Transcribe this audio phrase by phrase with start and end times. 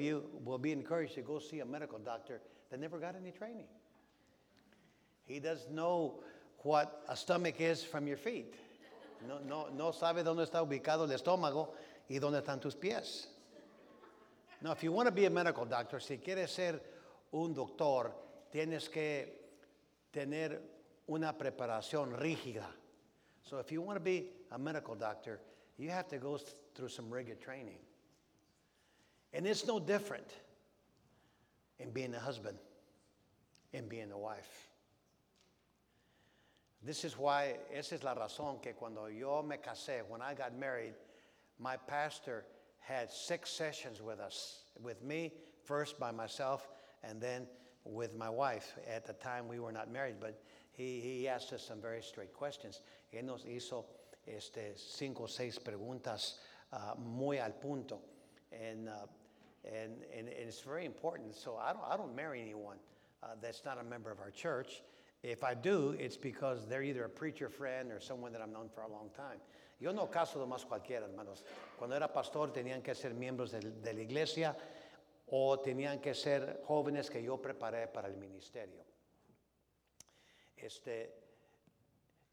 [0.00, 3.30] of you will be encouraged to go see a medical doctor that never got any
[3.30, 3.66] training.
[5.26, 6.20] He doesn't know
[6.62, 8.54] what a stomach is from your feet.
[9.28, 11.74] No, no, no sabe dónde está ubicado el estómago
[12.08, 13.26] y dónde están tus pies.
[14.62, 16.80] Now, if you want to be a medical doctor, si quieres ser
[17.32, 18.12] un doctor,
[18.52, 19.26] tienes que
[20.12, 20.60] tener
[21.08, 22.66] una preparación rígida.
[23.42, 25.40] So if you want to be a medical doctor,
[25.78, 26.38] you have to go
[26.74, 27.78] through some rigid training.
[29.32, 30.28] And it's no different
[31.78, 32.58] in being a husband
[33.72, 34.68] and being a wife.
[36.82, 40.56] This is why, esa es la razón que cuando yo me casé, when I got
[40.58, 40.94] married,
[41.58, 42.44] my pastor
[42.78, 45.32] had six sessions with us, with me,
[45.64, 46.68] first by myself,
[47.04, 47.46] and then
[47.84, 48.78] with my wife.
[48.88, 52.32] At the time, we were not married, but he, he asked us some very straight
[52.32, 52.80] questions.
[53.12, 53.84] Él nos hizo
[54.26, 56.38] este, cinco o seis preguntas
[56.72, 58.00] uh, muy al punto.
[58.52, 59.06] And, uh,
[59.64, 61.34] and, and, and, it's very important.
[61.34, 62.76] So I don't, I don't marry anyone
[63.22, 64.82] uh, that's not a member of our church.
[65.22, 68.70] If I do, it's because they're either a preacher friend or someone that I've known
[68.74, 69.38] for a long time.
[69.78, 71.42] Yo no caso de más cualquiera, hermanos.
[71.78, 74.56] Cuando era pastor tenían que ser miembros de, de la iglesia
[75.30, 78.84] o tenían que ser jóvenes que yo preparé para el ministerio.
[80.56, 81.10] Este,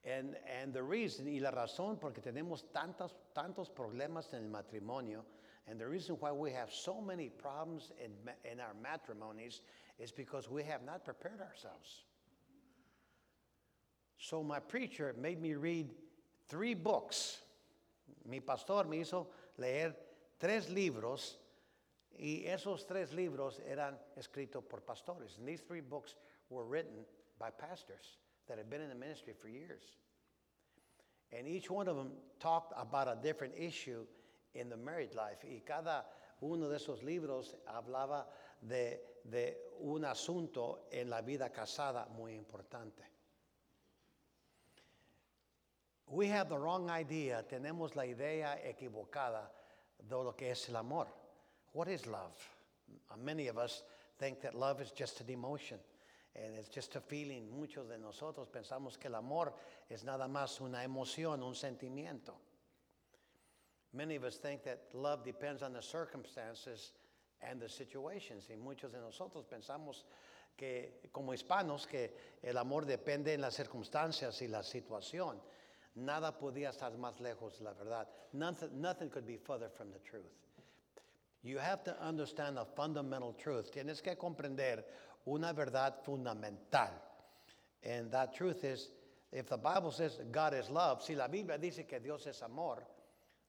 [0.04, 5.26] and, and the reason, y la razón porque tenemos tantos, tantos problemas en el matrimonio,
[5.68, 8.12] and the reason why we have so many problems in,
[8.50, 9.62] in our matrimonies
[10.00, 12.04] is because we have not prepared ourselves.
[14.18, 15.90] So my preacher made me read
[16.48, 17.40] three books.
[18.26, 19.94] Mi pastor me hizo leer
[20.40, 21.38] tres libros
[22.18, 25.38] y esos tres libros eran escritos por pastores.
[25.38, 26.16] And these three books
[26.50, 27.06] were written
[27.38, 29.84] by pastors that had been in the ministry for years.
[31.32, 34.06] And each one of them talked about a different issue
[34.60, 35.44] in the married life.
[35.44, 36.06] Y cada
[36.42, 38.28] uno de esos libros hablaba
[38.62, 43.04] de, de un asunto en la vida casada muy importante.
[46.10, 49.52] We have the wrong idea, tenemos la idea equivocada
[50.00, 51.08] de lo que es el amor.
[51.74, 52.34] What is love?
[53.18, 53.84] Many of us
[54.18, 55.80] think that love is just an emotion
[56.36, 57.50] and it's just a feeling.
[57.52, 59.54] Muchos de nosotros pensamos que el amor
[59.90, 62.36] es nada más una emoción, un sentimiento.
[63.94, 66.92] Many of us think that love depends on the circumstances
[67.42, 68.48] and the situations.
[68.50, 70.04] Y muchos de nosotros pensamos
[70.58, 72.12] que, como hispanos, que
[72.44, 75.40] el amor depende en las circunstancias y la situación.
[75.96, 78.08] Nada podía estar más lejos de la verdad.
[78.34, 80.26] Nothing, nothing could be further from the truth.
[81.44, 83.72] You have to understand a fundamental truth.
[83.72, 84.84] Tienes que comprender
[85.26, 86.90] una verdad fundamental.
[87.84, 88.90] And that truth is,
[89.32, 92.84] if the Bible says God is love, si la Biblia dice que Dios es amor,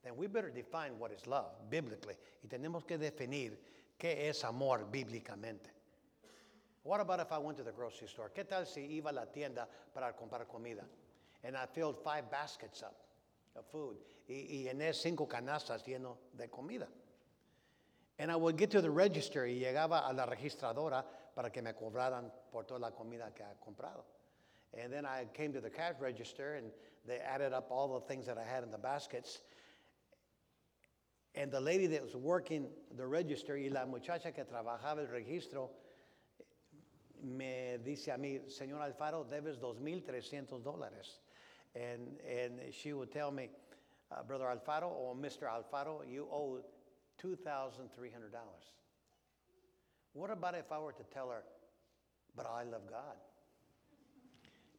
[0.04, 2.14] then we better define what is love biblically.
[2.42, 3.56] Y tenemos que definir
[3.98, 5.70] qué es amor bíblicamente.
[6.84, 8.30] What about if I went to the grocery store?
[8.34, 10.84] ¿Qué tal si iba a la tienda para comprar comida?
[11.44, 12.96] And I filled five baskets up
[13.56, 13.96] of food.
[14.28, 16.86] Y, y llené cinco canastas lleno de comida.
[18.18, 21.04] And I would get to the register y llegaba a la registradora
[21.34, 24.04] para que me cobraran por toda la comida que ha comprado.
[24.76, 26.70] And then I came to the cash register and
[27.06, 29.40] they added up all the things that I had in the baskets.
[31.38, 32.66] And the lady that was working
[32.96, 35.70] the register y la muchacha que trabajaba el registro
[37.22, 41.20] me dice a mí, señor Alfaro, debes 2.300 dólares.
[41.76, 43.50] And, and she would tell me,
[44.10, 45.44] uh, Brother Alfaro or Mr.
[45.44, 46.58] Alfaro, you owe
[47.22, 47.86] $2,300.
[50.14, 51.44] What about if I were to tell her,
[52.34, 53.16] but I love God?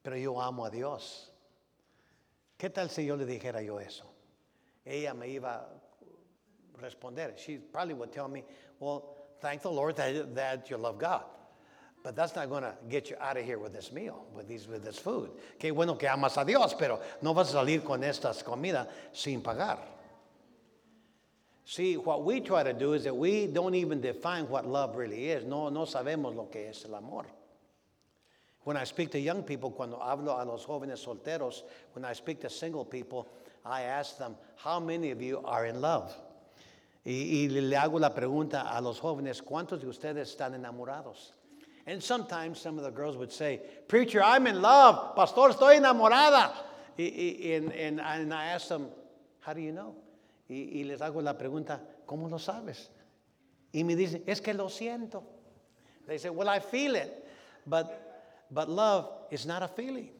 [0.04, 1.30] Pero yo amo a Dios.
[2.58, 4.04] ¿Qué tal si yo le dijera yo eso?
[4.86, 5.79] Ella me iba
[6.82, 7.38] responder.
[7.38, 8.44] She probably would tell me,
[8.80, 11.24] well, thank the Lord that, that you love God.
[12.04, 14.68] But that's not going to get you out of here with this meal, with, these,
[14.68, 15.32] with this food.
[15.60, 19.42] Qué bueno que amas a Dios, pero no vas a salir con estas comidas sin
[19.42, 19.80] pagar.
[21.66, 25.30] See, what we try to do is that we don't even define what love really
[25.30, 25.46] is.
[25.46, 27.26] No, no sabemos lo que es el amor.
[28.64, 32.42] When I speak to young people, cuando hablo a los jóvenes solteros, when I speak
[32.42, 33.28] to single people,
[33.66, 36.16] I ask them, how many of you are in love?
[37.06, 41.34] Y, y le hago la pregunta a los jóvenes, ¿cuántos de ustedes están enamorados?
[41.88, 45.16] And sometimes some of the girls would say, Preacher, I'm in love.
[45.16, 46.54] Pastor, estoy enamorada.
[46.98, 48.90] And, and, and I ask them,
[49.40, 49.96] How do you know?
[50.48, 52.90] Y, y les hago la pregunta, ¿cómo lo sabes?
[53.74, 55.24] Y me dicen, es que lo siento.
[56.06, 57.28] They say, Well, I feel it.
[57.66, 60.12] But, but love is not a feeling.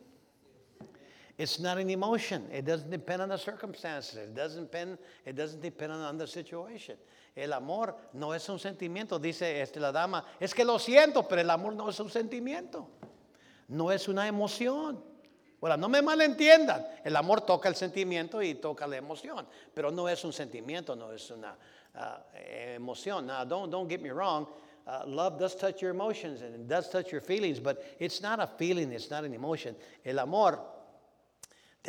[1.40, 2.46] It's not an emotion.
[2.52, 4.18] It doesn't depend on the circumstances.
[4.18, 6.98] It doesn't depend, it doesn't depend on the situation.
[7.34, 10.26] El amor no es un sentimiento, dice este, la dama.
[10.38, 12.88] Es que lo siento, pero el amor no es un sentimiento.
[13.70, 15.02] No es una emoción.
[15.62, 16.86] Bueno, no me malentiendan.
[17.06, 21.14] El amor toca el sentimiento y toca la emoción, pero no es un sentimiento, no
[21.14, 21.58] es una
[21.96, 22.18] uh,
[22.76, 23.28] emoción.
[23.28, 24.46] Now, don't, don't get me wrong.
[24.86, 28.42] Uh, love does touch your emotions and it does touch your feelings, but it's not
[28.42, 29.74] a feeling, it's not an emotion.
[30.04, 30.60] El amor,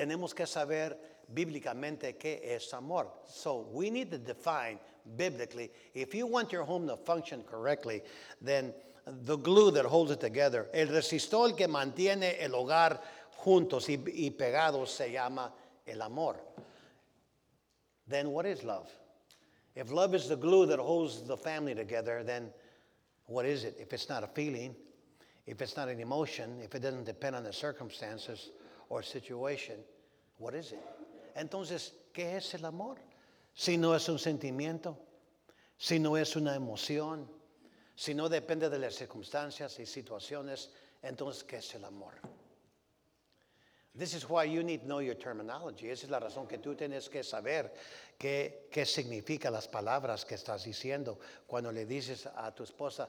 [0.00, 0.98] tenemos que saber
[1.28, 3.12] bíblicamente qué es amor.
[3.26, 4.78] So we need to define
[5.14, 5.70] biblically.
[5.92, 8.02] If you want your home to function correctly,
[8.40, 8.72] then
[9.04, 13.02] the glue that holds it together, el resistol que mantiene el hogar
[13.44, 15.52] juntos y, y pegados se llama
[15.86, 16.36] el amor.
[18.08, 18.90] Then what is love?
[19.74, 22.48] If love is the glue that holds the family together, then
[23.26, 23.76] what is it?
[23.78, 24.74] If it's not a feeling,
[25.46, 28.48] if it's not an emotion, if it doesn't depend on the circumstances
[28.90, 29.76] or situation,
[30.38, 30.80] what is it?
[31.34, 32.98] Entonces, ¿qué es el amor?
[33.54, 34.96] Si no es un sentimiento,
[35.78, 37.26] si no es una emoción,
[37.96, 40.70] si no depende de las circunstancias y situaciones,
[41.02, 42.14] entonces, ¿qué es el amor?
[43.96, 45.90] This is why you need to know your terminology.
[45.90, 47.72] Esa es la razón que tú tienes que saber
[48.18, 51.18] qué, qué significa las palabras que estás diciendo.
[51.46, 53.08] Cuando le dices a tu esposa,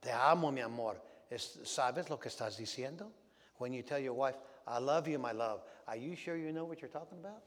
[0.00, 1.00] te amo, mi amor,
[1.36, 3.12] ¿sabes lo que estás diciendo?
[3.58, 6.64] When you tell your wife, I love you, my love, are you sure you know
[6.64, 7.42] what you're talking about?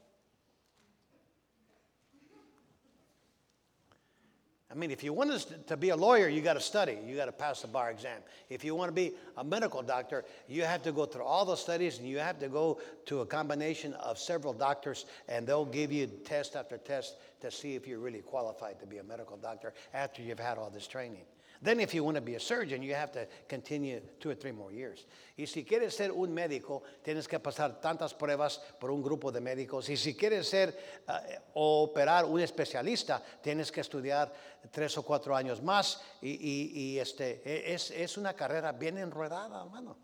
[4.68, 6.98] I mean, if you want to be a lawyer, you got to study.
[7.06, 8.18] You got to pass the bar exam.
[8.50, 11.54] If you want to be a medical doctor, you have to go through all the
[11.54, 15.92] studies and you have to go to a combination of several doctors, and they'll give
[15.92, 19.72] you test after test to see if you're really qualified to be a medical doctor
[19.94, 21.24] after you've had all this training.
[21.62, 24.52] Then, if you want to be a surgeon, you have to continue two or three
[24.52, 25.06] more years.
[25.36, 29.40] Y si quieres ser un médico, tienes que pasar tantas pruebas por un grupo de
[29.40, 29.88] médicos.
[29.88, 30.74] Y si quieres ser
[31.08, 31.12] uh,
[31.54, 34.32] o operar un especialista, tienes que estudiar
[34.70, 36.00] tres o cuatro años más.
[36.20, 37.42] Y, y, y este,
[37.72, 39.96] es, es una carrera bien enredada, hermano.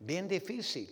[0.00, 0.88] Bien difícil.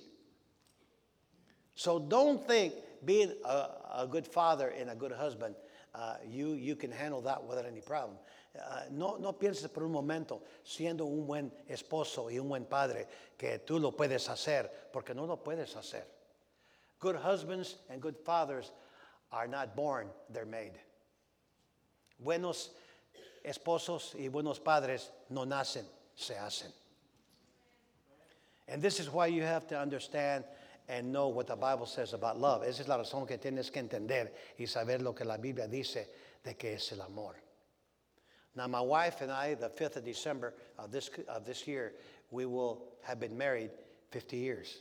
[1.74, 2.74] So don't think
[3.04, 5.54] being a, a good father and a good husband,
[5.94, 8.18] uh, you, you can handle that without any problem.
[8.52, 13.06] Uh, no, no pienses por un momento, siendo un buen esposo y un buen padre,
[13.38, 16.04] que tú lo puedes hacer, porque no lo puedes hacer.
[16.98, 18.72] Good husbands and good fathers
[19.30, 20.72] are not born, they're made.
[22.18, 22.70] Buenos
[23.44, 25.84] esposos y buenos padres no nacen,
[26.16, 26.72] se hacen.
[28.66, 30.44] And this is why you have to understand
[30.88, 32.62] and know what the Bible says about love.
[32.62, 36.08] Esa es la razón que tienes que entender y saber lo que la Biblia dice
[36.42, 37.36] de que es el amor.
[38.56, 41.92] Now, my wife and I, the 5th of December of this, of this year,
[42.30, 43.70] we will have been married
[44.10, 44.78] 50 years.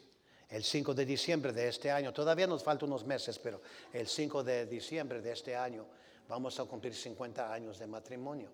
[0.51, 3.62] El 5 de diciembre de este año, todavía nos faltan unos meses, pero
[3.94, 5.86] el 5 de diciembre de este año
[6.27, 8.50] vamos a cumplir 50 años de matrimonio.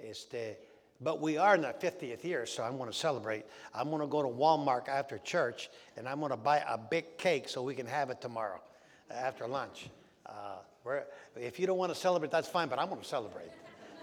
[0.00, 0.58] Este,
[1.00, 3.44] but we are in our 50th year, so I'm going to celebrate.
[3.72, 7.16] I'm going to go to Walmart after church, and I'm going to buy a big
[7.16, 8.60] cake so we can have it tomorrow
[9.08, 9.88] after lunch.
[10.26, 10.56] Uh,
[11.36, 13.50] if you don't want to celebrate, that's fine, but I'm going to celebrate.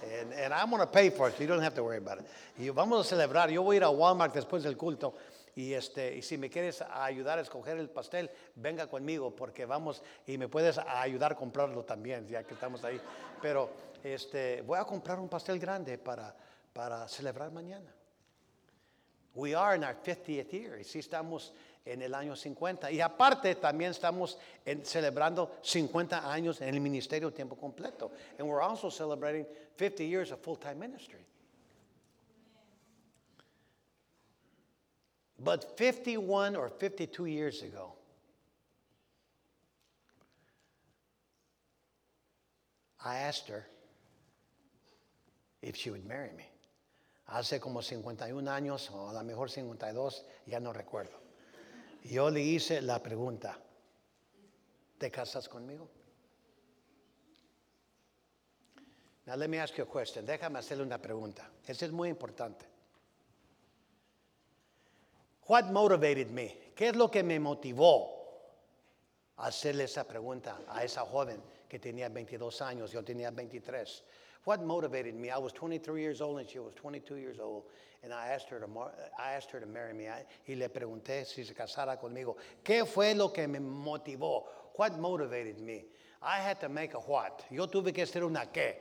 [0.05, 2.25] And, I'm going pay for it, so you don't have to worry about it.
[2.57, 3.51] Y vamos a celebrar.
[3.51, 5.15] Yo voy a ir a Walmart después del culto.
[5.55, 10.03] Y, este, y si me quieres ayudar a escoger el pastel, venga conmigo porque vamos
[10.27, 12.99] y me puedes ayudar a comprarlo también, ya que estamos ahí.
[13.41, 13.69] Pero
[14.03, 16.35] este, voy a comprar un pastel grande para,
[16.73, 17.93] para celebrar mañana.
[19.33, 20.79] We are in our 50th year.
[20.79, 21.53] Y si estamos
[21.85, 22.91] en el año 50.
[22.91, 28.11] Y aparte también estamos en, celebrando 50 años en el ministerio tiempo completo.
[28.39, 29.45] And we're also celebrating
[29.77, 31.25] 50 years of full-time ministry.
[35.37, 37.93] But 51 or 52 years ago,
[43.03, 43.67] I asked her
[45.61, 46.49] if she would marry me.
[47.27, 51.24] Hace como 51 años, o a lo mejor 52, ya no recuerdo.
[52.05, 53.59] Yo le hice la pregunta,
[54.99, 55.89] ¿te casas conmigo?
[59.25, 60.23] Now let me ask you a question.
[60.23, 61.49] Déjame hacerle una pregunta.
[61.65, 62.67] Esa es muy importante.
[65.47, 66.73] What motivated me?
[66.75, 68.13] ¿Qué es lo que me motivó
[69.37, 72.91] a hacerle esa pregunta a esa joven que tenía 22 años?
[72.91, 74.03] Yo tenía 23.
[74.45, 75.29] What motivated me?
[75.31, 77.63] I was 23 years old and she was 22 years old.
[78.03, 80.07] And I asked her to, mar- I asked her to marry me.
[80.07, 82.35] I, y le pregunté si se casara conmigo.
[82.63, 84.43] ¿Qué fue lo que me motivó?
[84.75, 85.85] What motivated me?
[86.21, 87.43] I had to make a what.
[87.49, 88.75] Yo tuve que hacer una qué.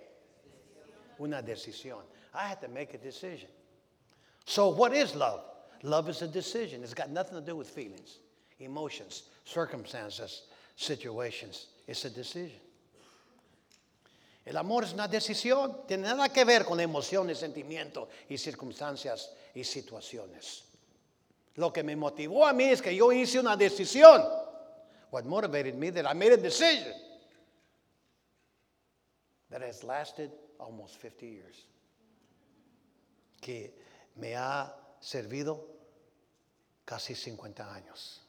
[1.18, 2.02] Una decisión.
[2.35, 3.49] I had to make a decision.
[4.44, 5.42] So, what is love?
[5.83, 6.83] Love is a decision.
[6.83, 8.18] It's got nothing to do with feelings,
[8.59, 10.42] emotions, circumstances,
[10.76, 11.68] situations.
[11.87, 12.59] It's a decision.
[14.44, 19.64] El amor es una decisión, tiene nada que ver con emociones, sentimientos y circunstancias y
[19.64, 20.64] situaciones.
[21.54, 24.22] Lo que me motivó a mí es que yo hice una decisión.
[25.10, 26.92] What motivated me that I made a decision
[29.50, 31.66] that has lasted almost 50 years.
[33.40, 33.72] Que
[34.16, 35.60] me ha servido
[36.84, 38.20] casi 50 años.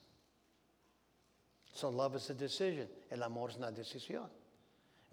[1.73, 2.87] So love is a decision.
[3.09, 4.29] El amor es una decisión.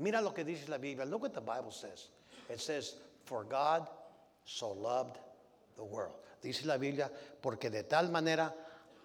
[0.03, 1.07] Mira lo que dice la Biblia.
[1.07, 2.09] Look what the Bible says.
[2.51, 3.87] It says, For God
[4.45, 5.17] so loved
[5.77, 6.15] the world.
[6.43, 7.09] Dice la Biblia,
[7.41, 8.53] porque de tal manera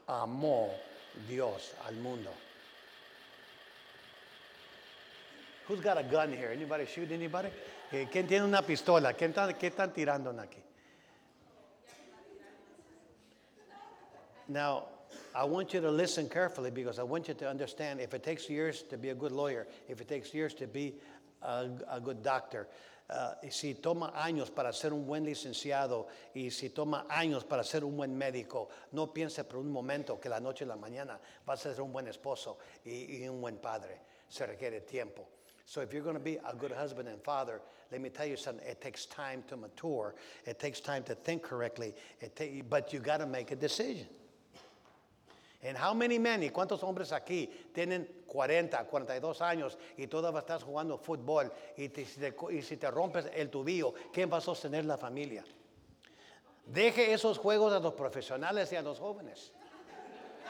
[0.07, 0.71] amó
[1.27, 2.31] Dios al mundo.
[5.67, 6.51] Who's got a gun here?
[6.51, 7.49] Anybody shoot anybody?
[7.91, 9.13] Eh, ¿Quién tiene una pistola?
[9.13, 10.63] ¿Quién está, ¿Qué están tirando aquí?
[14.47, 14.85] Now,
[15.37, 18.49] I want you to listen carefully because I want you to understand if it takes
[18.49, 20.95] years to be a good lawyer, if it takes years to be
[21.43, 22.67] a, a good doctor,
[23.11, 27.83] uh, si toma años para ser un buen licenciado y si toma años para ser
[27.83, 31.63] un buen médico, no piense por un momento que la noche y la mañana vas
[31.67, 34.01] a ser un buen esposo y, y un buen padre.
[34.27, 35.27] Se requiere tiempo.
[35.65, 38.37] So if you're going to be a good husband and father, let me tell you
[38.37, 38.65] something.
[38.67, 40.15] It takes time to mature.
[40.47, 41.93] It takes time to think correctly.
[42.21, 44.07] It ta- but you got to make a decision.
[45.63, 50.63] And how many men y cuántos hombres aquí tienen 40, 42 años y todavía estás
[50.63, 51.89] jugando fútbol y,
[52.61, 55.43] si te rompes el tubillo, ¿quién va a sostener la familia?
[56.65, 59.51] Deje esos juegos a los profesionales y a los jóvenes.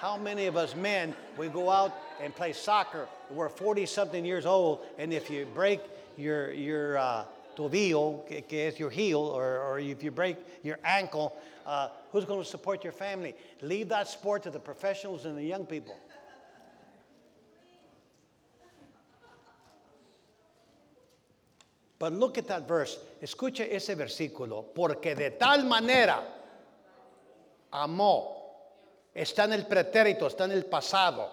[0.01, 4.45] How many of us men, we go out and play soccer, we're 40 something years
[4.45, 5.79] old, and if you break
[6.17, 7.23] your, your uh,
[7.57, 11.35] tobillo, que, es your heel, or, or if you break your ankle,
[11.65, 13.35] uh, who's going to support your family?
[13.61, 15.95] Leave that sport to the professionals and the young people.
[21.99, 22.97] But look at that verse.
[23.21, 24.65] Escuche ese versículo.
[24.75, 26.23] Porque de tal manera
[27.73, 28.35] amó.
[29.15, 31.29] Está en el pretérito, está en el pasado.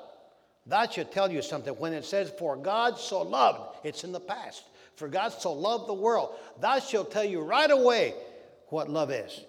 [0.67, 1.75] That should tell you something.
[1.75, 4.63] When it says, For God so loved, it's in the past.
[4.97, 6.35] For God so loved the world.
[6.61, 8.15] That should tell you right away
[8.69, 9.41] what love is.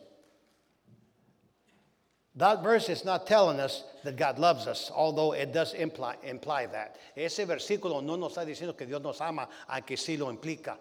[2.37, 6.65] That verse is not telling us that God loves us, although it does imply, imply
[6.65, 6.97] that.
[7.15, 10.77] Ese versículo no nos está diciendo que Dios nos ama, aunque sí lo implica.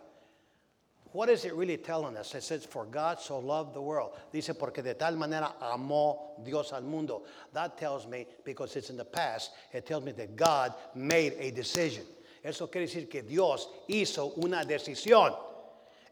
[1.12, 2.34] What is it really telling us?
[2.34, 4.18] It says, For God so loved the world.
[4.32, 7.22] Dice, porque de tal manera amó Dios al mundo.
[7.52, 11.52] That tells me, because it's in the past, it tells me that God made a
[11.52, 12.02] decision.
[12.44, 15.34] Eso quiere decir que Dios hizo una decisión.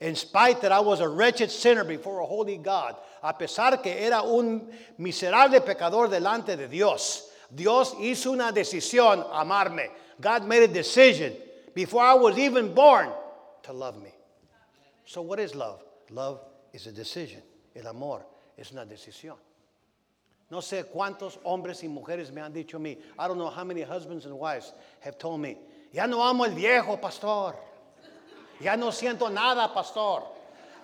[0.01, 3.93] In spite that I was a wretched sinner before a holy God, a pesar que
[3.93, 9.91] era un miserable pecador delante de Dios, Dios hizo una decisión amarme.
[10.21, 11.35] God made a decision
[11.75, 13.11] before I was even born
[13.63, 14.13] to love me.
[15.05, 15.83] So, what is love?
[16.11, 16.41] Love
[16.73, 17.43] is a decision.
[17.77, 18.25] El amor
[18.57, 19.37] es una decisión.
[20.51, 22.99] No sé cuántos hombres y mujeres me han dicho a mí.
[23.19, 25.59] I don't know how many husbands and wives have told me,
[25.93, 27.55] ya no amo el viejo, pastor.
[28.61, 30.23] Ya no siento nada, pastor.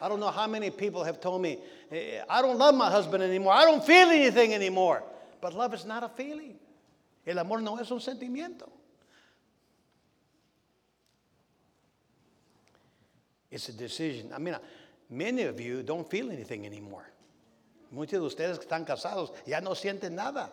[0.00, 1.58] I don't know how many people have told me,
[1.90, 3.52] "Eh, I don't love my husband anymore.
[3.52, 5.02] I don't feel anything anymore.
[5.40, 6.58] But love is not a feeling.
[7.26, 8.68] El amor no es un sentimiento.
[13.50, 14.32] It's a decision.
[14.32, 14.56] I mean,
[15.08, 17.06] many of you don't feel anything anymore.
[17.90, 20.52] Muchos de ustedes que están casados ya no sienten nada.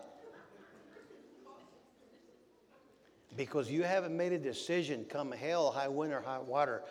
[3.35, 6.83] Because you haven't made a decision, come hell, high wind, or high water,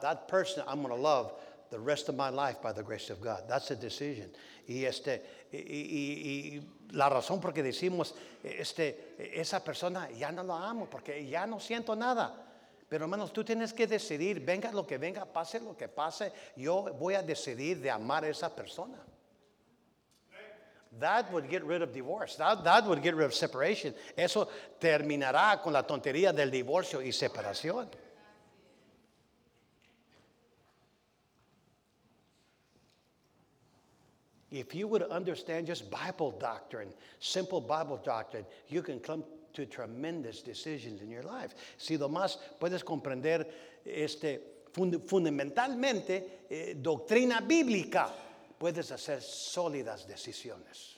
[0.00, 1.32] that person I'm going to love
[1.70, 3.44] the rest of my life by the grace of God.
[3.48, 4.30] That's a decision.
[4.66, 5.20] Y, este,
[5.52, 6.60] y
[6.92, 11.58] la razón por que decimos, este, esa persona ya no la amo, porque ya no
[11.58, 12.32] siento nada.
[12.88, 16.94] Pero hermanos, tú tienes que decidir, venga lo que venga, pase lo que pase, yo
[16.98, 18.98] voy a decidir de amar a esa persona.
[21.00, 22.36] That would get rid of divorce.
[22.36, 23.94] That, that would get rid of separation.
[24.16, 24.48] Eso
[24.80, 27.88] terminará con la tontería del divorcio y separación.
[34.50, 36.88] If you would understand just Bible doctrine,
[37.18, 41.54] simple Bible doctrine, you can come to tremendous decisions in your life.
[41.76, 43.46] Si lo más puedes comprender
[43.84, 44.38] este,
[44.72, 48.10] fund- fundamentalmente eh, doctrina bíblica,
[48.58, 50.96] puedes hacer sólidas decisiones.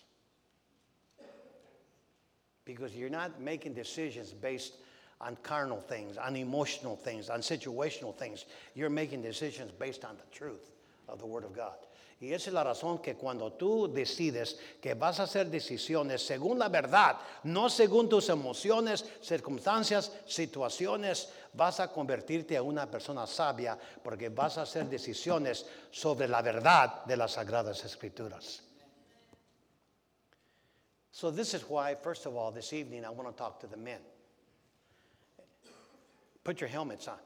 [2.65, 4.75] Because you're not making decisions based
[5.21, 8.47] on carnal things, on emotional things, on situational things.
[8.75, 10.71] You're making decisions based on the truth
[11.09, 11.77] of the Word of God.
[12.21, 16.59] Y esa es la razón que cuando tú decides que vas a hacer decisiones según
[16.59, 23.79] la verdad, no según tus emociones, circunstancias, situaciones, vas a convertirte en una persona sabia
[24.03, 28.65] porque vas a hacer decisiones sobre la verdad de las sagradas escrituras.
[31.11, 33.79] So this is why, first of all, this evening I want to talk to the
[33.79, 34.01] men.
[36.45, 37.19] Put your helmets on.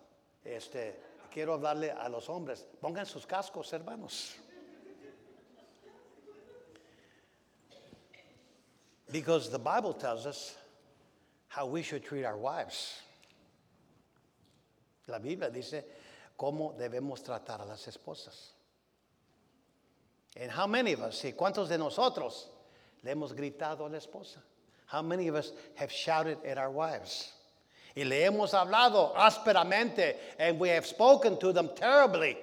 [0.45, 0.95] Este,
[1.33, 2.65] quiero hablarle a los hombres.
[2.81, 4.37] Pongan sus cascos, hermanos.
[9.15, 10.57] Because the Bible tells us
[11.47, 13.01] how we should treat our wives.
[15.07, 15.85] La Biblia dice
[16.37, 18.49] cómo debemos tratar a las esposas.
[20.37, 22.47] And how many of us, y cuántos de nosotros
[23.05, 24.39] le hemos gritado a la esposa?
[24.87, 27.31] How many of us have shouted at our wives?
[27.97, 32.37] Y le hemos hablado ásperamente, and we have spoken to them terribly.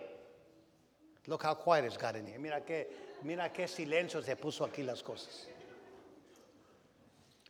[1.28, 2.40] Look how quiet it's gotten here.
[2.40, 2.86] Mira qué,
[3.26, 5.48] mira qué silencio se puso aquí las cosas.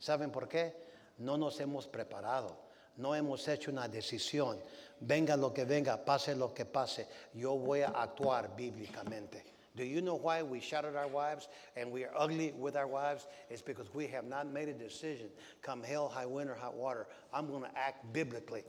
[0.02, 0.74] ¿Saben por qué?
[1.20, 2.58] No nos hemos preparado,
[2.98, 4.60] no hemos hecho una decisión.
[5.00, 9.44] Venga lo que venga, pase lo que pase, yo voy a actuar bíblicamente.
[9.76, 12.88] Do you know why we shout at our wives and we are ugly with our
[12.88, 13.28] wives?
[13.50, 15.30] It's because we have not made a decision.
[15.62, 18.64] Come hell, high wind, or hot water, I'm going to act biblically.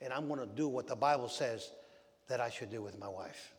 [0.00, 1.72] And I'm going to do what the Bible says
[2.28, 3.55] that I should do with my wife.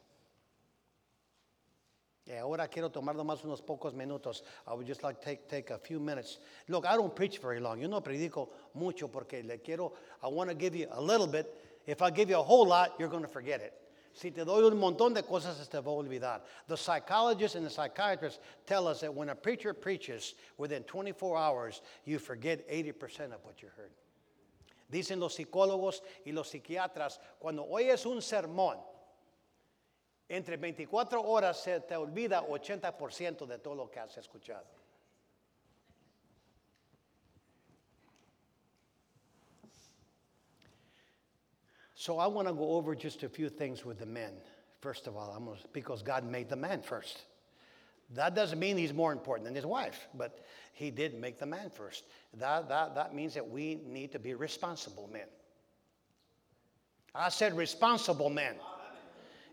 [2.28, 4.44] Yeah, ahora quiero tomar nomás unos pocos minutos.
[4.68, 6.40] I would just like to take, take a few minutes.
[6.68, 7.80] Look, I don't preach very long.
[7.80, 11.54] Yo no predico mucho porque le quiero, I want to give you a little bit.
[11.86, 13.74] If I give you a whole lot, you're going to forget it.
[14.12, 16.42] Si te doy un montón de cosas, te va a olvidar.
[16.68, 21.82] The psychologists and the psychiatrists tell us that when a preacher preaches, within 24 hours,
[22.04, 23.92] you forget 80% of what you heard.
[24.92, 28.78] Dicen los psicólogos y los psiquiatras, cuando oyes un sermón,
[30.30, 34.66] entre 24 horas se te olvida 80% de todo lo que has escuchado.
[41.96, 44.34] So I want to go over just a few things with the men.
[44.82, 47.24] First of all, because God made the man first.
[48.14, 51.70] That doesn't mean he's more important than his wife, but he did make the man
[51.70, 52.06] first.
[52.36, 55.28] That, that, that means that we need to be responsible men.
[57.14, 58.56] I said responsible men.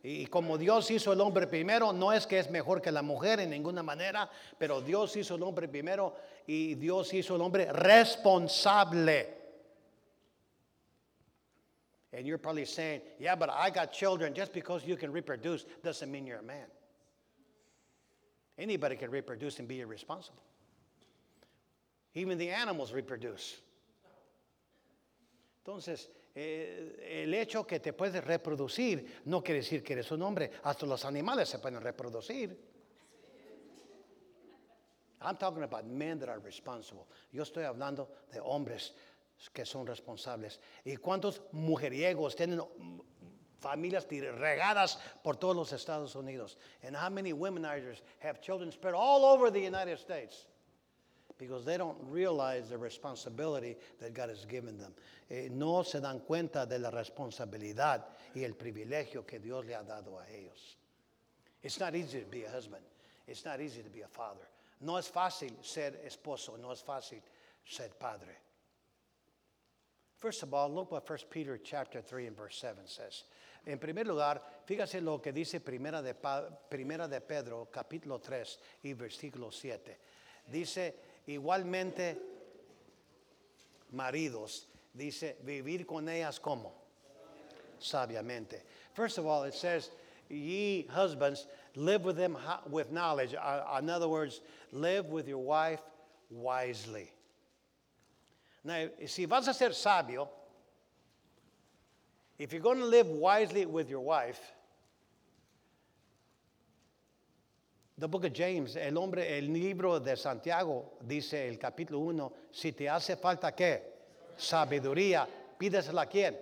[0.07, 3.41] Y como Dios hizo el hombre primero, no es que es mejor que la mujer
[3.41, 6.15] en ninguna manera, pero Dios hizo el hombre primero
[6.47, 9.29] y Dios hizo el hombre responsable.
[12.13, 14.35] And you're probably saying, yeah, but I got children.
[14.35, 16.67] Just because you can reproduce doesn't mean you're a man.
[18.59, 20.43] Anybody can reproduce and be irresponsible.
[22.13, 23.57] Even the animals reproduce.
[25.67, 30.51] Entonces, eh, el hecho que te puedes reproducir no quiere decir que eres un hombre.
[30.65, 32.75] Hasta los animales se pueden reproducir.
[35.21, 37.07] I'm talking about men that are responsible.
[37.33, 38.93] Yo estoy hablando de hombres
[39.53, 40.61] que son responsables.
[40.85, 42.61] ¿Y cuántos mujeriegos tienen
[43.61, 46.59] familias regadas por todos los Estados Unidos?
[46.83, 50.47] And how many womenizers have children spread all over the United States?
[51.47, 54.95] Because they don't realize the responsibility that God has given them.
[55.31, 58.03] Eh, no se dan cuenta de la responsabilidad
[58.35, 60.77] y el privilegio que Dios le ha dado a ellos.
[61.63, 62.83] It's not easy to be a husband.
[63.27, 64.47] It's not easy to be a father.
[64.81, 66.59] No es fácil ser esposo.
[66.61, 67.21] No es fácil
[67.65, 68.37] ser padre.
[70.19, 73.25] First of all, look what 1 Peter chapter 3 and verse 7 says.
[73.67, 76.15] En primer lugar, fíjase lo que dice Primera de,
[76.69, 79.99] Primera de Pedro, capítulo 3 y versículo 7.
[80.47, 80.95] Dice,
[81.27, 82.17] igualmente,
[83.93, 86.73] maridos, dice, vivir con ellas como?
[87.81, 88.63] Sabiamente.
[88.95, 89.91] First of all, it says,
[90.29, 92.37] ye husbands, live with them
[92.71, 93.35] with knowledge.
[93.35, 94.41] Uh, in other words,
[94.73, 95.81] live with your wife
[96.31, 97.11] wisely.
[98.63, 100.29] Now, si vas a ser sabio,
[102.39, 104.41] if you're going to live wisely with your wife,
[107.97, 112.73] the book of James, el hombre, el libro de Santiago, dice el capítulo 1, si
[112.73, 113.81] te hace falta qué?
[114.37, 115.27] Sabiduría,
[115.59, 116.35] pídesela a quién?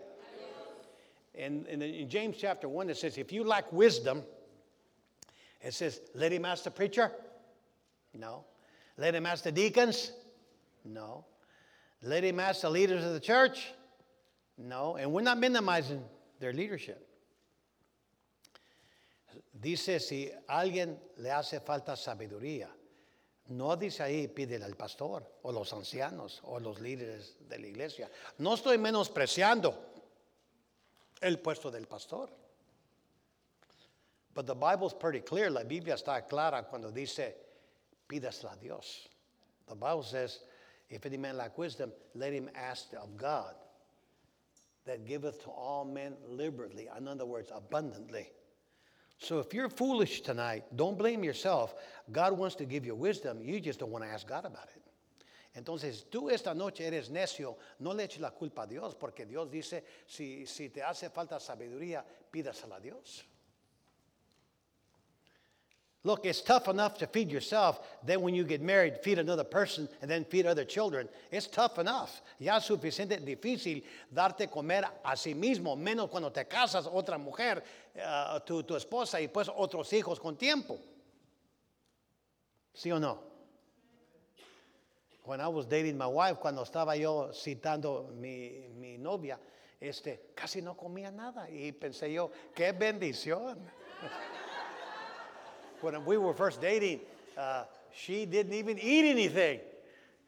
[1.38, 4.22] And, and in James chapter 1, it says, if you lack wisdom,
[5.60, 7.10] it says, let him ask the preacher?
[8.14, 8.44] No.
[8.98, 10.12] Let him ask the deacons?
[10.84, 11.24] No.
[12.02, 13.72] Let him ask the leaders of the church?
[14.58, 16.02] No, and we're not minimizing
[16.40, 17.06] their leadership.
[19.62, 22.68] Dice si alguien le hace falta sabiduría.
[23.46, 28.10] No dice ahí pídele al pastor o los ancianos o los líderes de la iglesia.
[28.38, 29.72] No estoy menospreciando
[31.20, 32.28] el puesto del pastor.
[34.34, 35.48] But the Bible's pretty clear.
[35.48, 37.36] La Biblia está clara cuando dice,
[38.08, 39.08] pídasela a Dios.
[39.68, 40.40] The Bible says,
[40.88, 43.54] if any man lack wisdom, let him ask of God
[44.86, 46.88] that giveth to all men liberally.
[46.98, 48.28] In other words, abundantly.
[49.22, 51.76] So if you're foolish tonight, don't blame yourself.
[52.10, 53.40] God wants to give you wisdom.
[53.40, 54.82] You just don't want to ask God about it.
[55.54, 59.48] Entonces, tú esta noche eres necio, no le eches la culpa a Dios, porque Dios
[59.48, 63.22] dice, si, si te hace falta sabiduría, pídasela a Dios.
[66.04, 67.78] Look, it's tough enough to feed yourself.
[68.04, 71.08] Then, when you get married, feed another person and then feed other children.
[71.30, 72.22] It's tough enough.
[72.40, 77.62] Ya es suficiente difícil darte comer a sí mismo, menos cuando te casas otra mujer,
[77.96, 80.78] uh, tu, tu esposa y pues otros hijos con tiempo.
[82.72, 83.18] ¿Sí o no?
[85.24, 89.38] When I was dating my wife, cuando estaba yo citando mi, mi novia,
[89.80, 91.48] este, casi no comía nada.
[91.48, 93.58] Y pensé yo, qué bendición.
[95.80, 97.00] when we were first dating,
[97.36, 99.60] uh, she didn't even eat anything.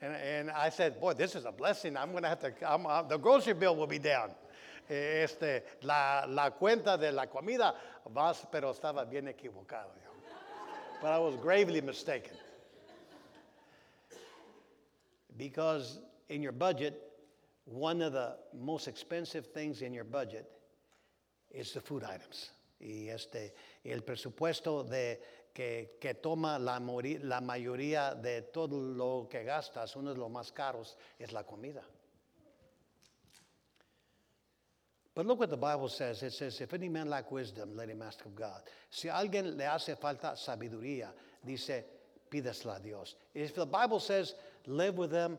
[0.00, 1.96] And, and I said, boy, this is a blessing.
[1.96, 4.30] I'm going to have to, I'm, uh, the grocery bill will be down.
[4.88, 7.74] Este, la, la cuenta de la comida,
[8.10, 9.92] vas, pero estaba bien equivocado.
[11.00, 12.36] But I was gravely mistaken.
[15.36, 16.94] Because in your budget,
[17.66, 20.50] one of the most expensive things in your budget
[21.50, 22.50] is the food items.
[22.80, 23.52] Y este,
[23.84, 25.20] el presupuesto de
[25.52, 30.52] que, que toma la, la mayoría de todo lo que gastas, uno de los más
[30.52, 31.82] caros, es la comida.
[35.14, 36.22] But look what the Bible says.
[36.22, 38.60] It says, if any man lack wisdom, let him ask of God.
[38.90, 41.08] Si alguien le hace falta sabiduría,
[41.46, 41.84] dice,
[42.30, 43.14] pídesla a Dios.
[43.32, 44.34] If the Bible says,
[44.66, 45.38] live with them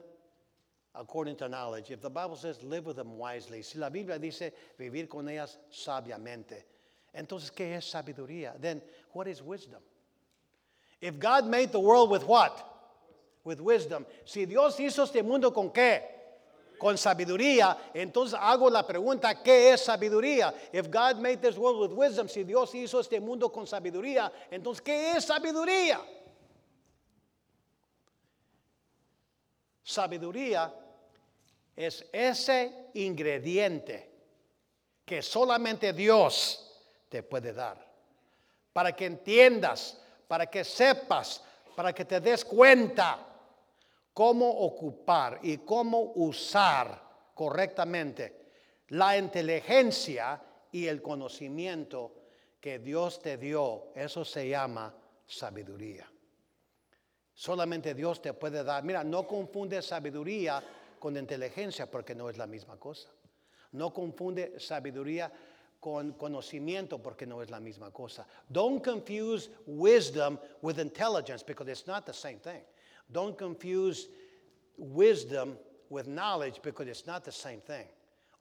[0.94, 1.92] according to knowledge.
[1.92, 3.62] If the Bible says, live with them wisely.
[3.62, 6.64] Si la Biblia dice, vivir con ellas sabiamente.
[7.14, 8.60] Entonces, ¿qué es sabiduría?
[8.62, 9.82] Then, what is wisdom?
[11.02, 12.66] If God made the world with what?
[13.44, 14.06] With wisdom.
[14.24, 16.02] Si Dios hizo este mundo con qué?
[16.78, 17.92] Con sabiduría.
[17.94, 20.54] Entonces hago la pregunta, ¿qué es sabiduría?
[20.72, 24.82] If God made this world with wisdom, si Dios hizo este mundo con sabiduría, entonces
[24.82, 26.02] ¿qué es sabiduría?
[29.84, 30.74] Sabiduría
[31.76, 34.12] es ese ingrediente
[35.06, 37.86] que solamente Dios te puede dar.
[38.74, 41.42] Para que entiendas para que sepas,
[41.76, 43.20] para que te des cuenta
[44.16, 48.46] cómo ocupar y cómo usar correctamente
[48.88, 52.14] la inteligencia y el conocimiento
[52.62, 53.92] que Dios te dio.
[53.94, 54.96] Eso se llama
[55.28, 56.10] sabiduría.
[57.34, 58.86] Solamente Dios te puede dar.
[58.86, 60.64] Mira, no confunde sabiduría
[60.98, 63.10] con inteligencia porque no es la misma cosa.
[63.74, 65.30] No confunde sabiduría
[65.82, 68.26] con conocimiento porque no es la misma cosa.
[68.48, 72.64] Don't confuse wisdom with intelligence because it's not the same thing.
[73.12, 74.08] Don't confuse
[74.78, 75.58] wisdom
[75.90, 77.86] with knowledge because it's not the same thing.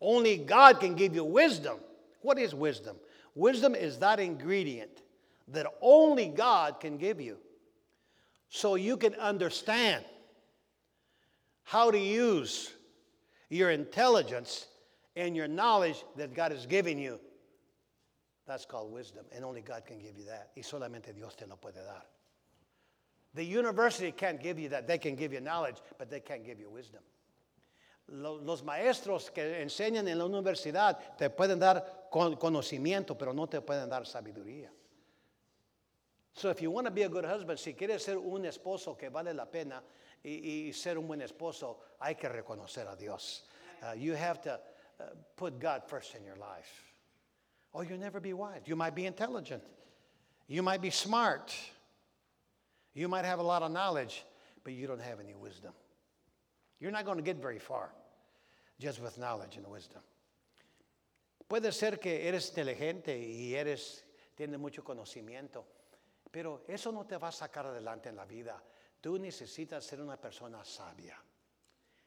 [0.00, 1.78] Only God can give you wisdom.
[2.22, 2.96] What is wisdom?
[3.34, 5.02] Wisdom is that ingredient
[5.48, 7.36] that only God can give you.
[8.48, 10.04] So you can understand
[11.64, 12.72] how to use
[13.50, 14.66] your intelligence
[15.16, 17.18] and your knowledge that God is giving you
[18.46, 20.50] that's called wisdom, and only God can give you that.
[20.56, 22.04] Y solamente Dios te lo puede dar.
[23.34, 24.86] The university can't give you that.
[24.86, 27.00] They can give you knowledge, but they can't give you wisdom.
[28.06, 33.88] Los maestros que enseñan en la universidad te pueden dar conocimiento, pero no te pueden
[33.88, 34.68] dar sabiduría.
[36.34, 39.08] So if you want to be a good husband, si quieres ser un esposo que
[39.08, 39.82] vale la pena
[40.22, 43.44] y, y ser un buen esposo, hay que reconocer a Dios.
[43.82, 45.04] Uh, you have to uh,
[45.36, 46.82] put God first in your life.
[47.72, 48.62] Or you'll never be wise.
[48.66, 49.62] You might be intelligent.
[50.46, 51.54] You might be smart.
[52.94, 54.24] You might have a lot of knowledge,
[54.62, 55.72] but you don't have any wisdom.
[56.80, 57.90] You're not going to get very far
[58.78, 60.00] just with knowledge and wisdom.
[61.48, 64.04] Puede ser que eres inteligente y eres,
[64.36, 65.64] tienes mucho conocimiento,
[66.30, 68.62] pero eso no te va a sacar adelante en la vida.
[69.00, 71.16] Tú necesitas ser una persona sabia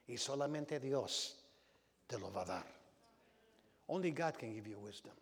[0.06, 1.44] y solamente Dios
[2.06, 2.66] te lo va a dar.
[3.86, 5.14] Only God can give you wisdom.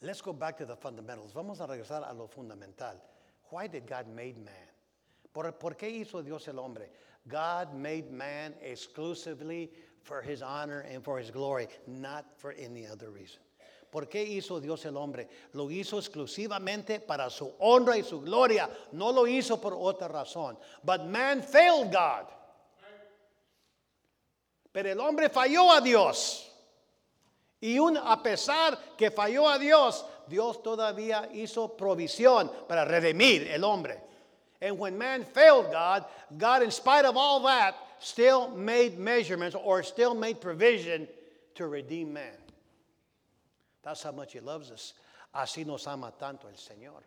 [0.00, 1.32] Let's go back to the fundamentals.
[1.32, 2.94] Vamos a regresar a lo fundamental.
[3.50, 4.54] Why did God make man?
[5.32, 6.88] ¿Por, ¿Por qué hizo Dios el hombre?
[7.26, 9.70] God made man exclusively
[10.02, 13.40] for his honor and for his glory, not for any other reason.
[13.90, 15.28] ¿Por qué hizo Dios el hombre?
[15.54, 18.68] Lo hizo exclusivamente para su honra y su gloria.
[18.92, 20.56] No lo hizo por otra razón.
[20.84, 22.26] But man failed God.
[24.72, 26.47] Pero el hombre falló a Dios.
[27.60, 33.64] Y un, a pesar que falló a Dios, Dios todavía hizo provisión para redimir el
[33.64, 34.00] hombre.
[34.60, 36.04] And when man failed God,
[36.36, 41.08] God, in spite of all that, still made measurements or still made provision
[41.54, 42.36] to redeem man.
[43.82, 44.94] That's how much He loves us.
[45.34, 47.02] Así nos ama tanto el Señor.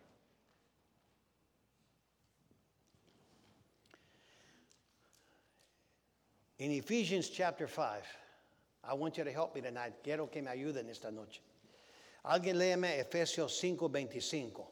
[6.58, 8.02] In Ephesians chapter 5,
[8.84, 9.94] I want you to help me tonight.
[10.02, 11.40] Quiero que me ayuden esta noche.
[12.24, 14.66] Alguien léeme Efesios 5:25.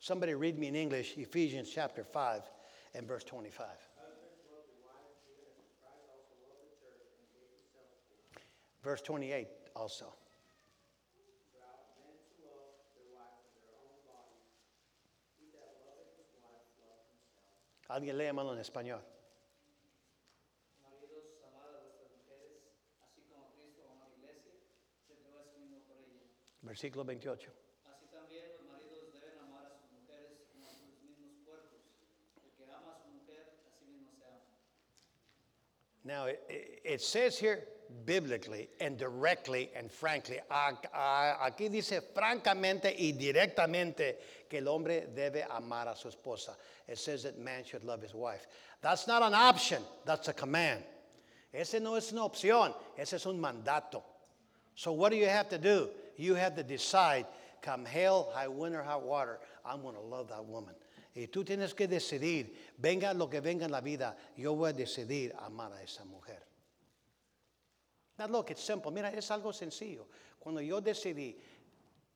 [0.00, 2.42] Somebody read me in English Ephesians chapter 5
[2.94, 3.66] and verse 25.
[8.82, 10.14] Verse 28 also.
[17.88, 19.00] Alguien léamelo en español.
[20.84, 22.60] Maridos, amad a vuestras mujeres,
[23.00, 24.52] así como Cristo amó a la iglesia,
[25.06, 26.28] se entregó a sí mismo por ella.
[26.62, 27.50] Versículo 28.
[27.86, 31.80] Así también los maridos deben amar a sus mujeres como a sus mismos cuerpos.
[32.44, 34.42] El que ama a su mujer, a sí mismo se ama.
[36.04, 36.40] Now, it,
[36.84, 37.66] it- says here
[38.04, 44.18] biblically and directly and frankly, aquí dice francamente y directamente
[44.48, 46.54] que el hombre debe amar a su esposa.
[46.86, 48.46] It says that man should love his wife.
[48.82, 50.84] That's not an option, that's a command.
[51.52, 54.02] Ese no es una opción, ese es un mandato.
[54.74, 55.88] So, what do you have to do?
[56.18, 57.26] You have to decide,
[57.62, 60.74] come hell, high wind, or high water, I'm going to love that woman.
[61.14, 64.72] Y tú tienes que decidir, venga lo que venga en la vida, yo voy a
[64.72, 66.42] decidir amar a esa mujer.
[68.18, 68.90] Now, look, it's simple.
[68.90, 70.06] Mira, es algo sencillo.
[70.38, 71.36] Cuando yo decidí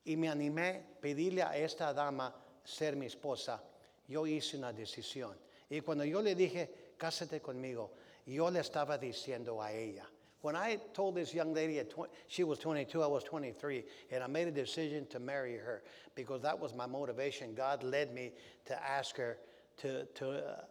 [0.05, 3.63] y me animé a pedirle a esta dama ser mi esposa,
[4.07, 5.37] yo hice una decisión.
[5.69, 7.93] Y cuando yo le dije, cásate conmigo,
[8.25, 10.09] yo le estaba diciendo a ella.
[10.43, 14.21] When I told this young lady, at 20, she was 22, I was 23, and
[14.21, 15.83] I made a decision to marry her
[16.15, 17.55] because that was my motivation.
[17.55, 18.33] God led me
[18.65, 19.37] to ask her
[19.77, 20.61] to, to, uh,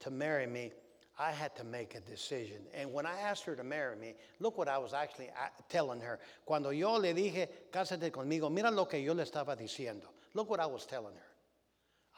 [0.00, 0.72] to marry me.
[1.18, 2.58] I had to make a decision.
[2.74, 5.30] And when I asked her to marry me, look what I was actually
[5.70, 6.20] telling her.
[6.44, 10.08] Cuando yo le dije, cásate conmigo, mira lo que yo le estaba diciendo.
[10.34, 11.32] Look what I was telling her.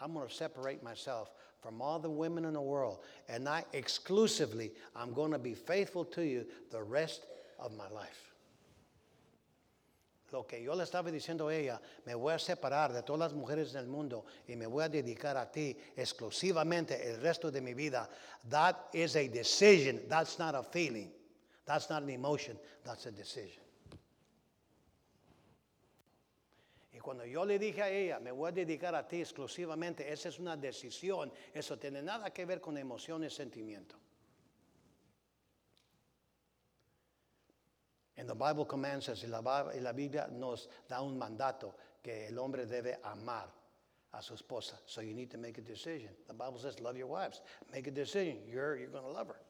[0.00, 1.31] I'm going to separate myself
[1.64, 6.05] from all the women in the world, and I exclusively, I'm going to be faithful
[6.05, 7.24] to you the rest
[7.59, 8.35] of my life.
[10.31, 13.33] Lo que yo le estaba diciendo a ella, me voy a separar de todas las
[13.33, 17.72] mujeres del mundo y me voy a dedicar a ti exclusivamente el resto de mi
[17.72, 18.11] vida.
[18.50, 20.03] That is a decision.
[20.07, 21.11] That's not a feeling.
[21.64, 22.59] That's not an emotion.
[22.85, 23.63] That's a decision.
[27.05, 30.38] Cuando yo le dije a ella, me voy a dedicar a ti exclusivamente, esa es
[30.38, 31.31] una decisión.
[31.53, 33.95] Eso tiene nada que ver con emoción y sentimiento.
[38.17, 42.64] And the Bible commands la, y la Biblia nos da un mandato que el hombre
[42.64, 43.53] debe amar
[44.12, 44.79] a su esposa.
[44.87, 46.11] So you need to make a decision.
[46.27, 47.43] The Bible says, love your wives.
[47.71, 48.38] Make a decision.
[48.47, 49.40] You're, you're going to love her.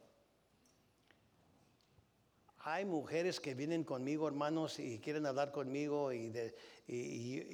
[2.66, 6.10] Hay mujeres que vienen conmigo, hermanos, y quieren hablar conmigo.
[6.14, 6.32] Y,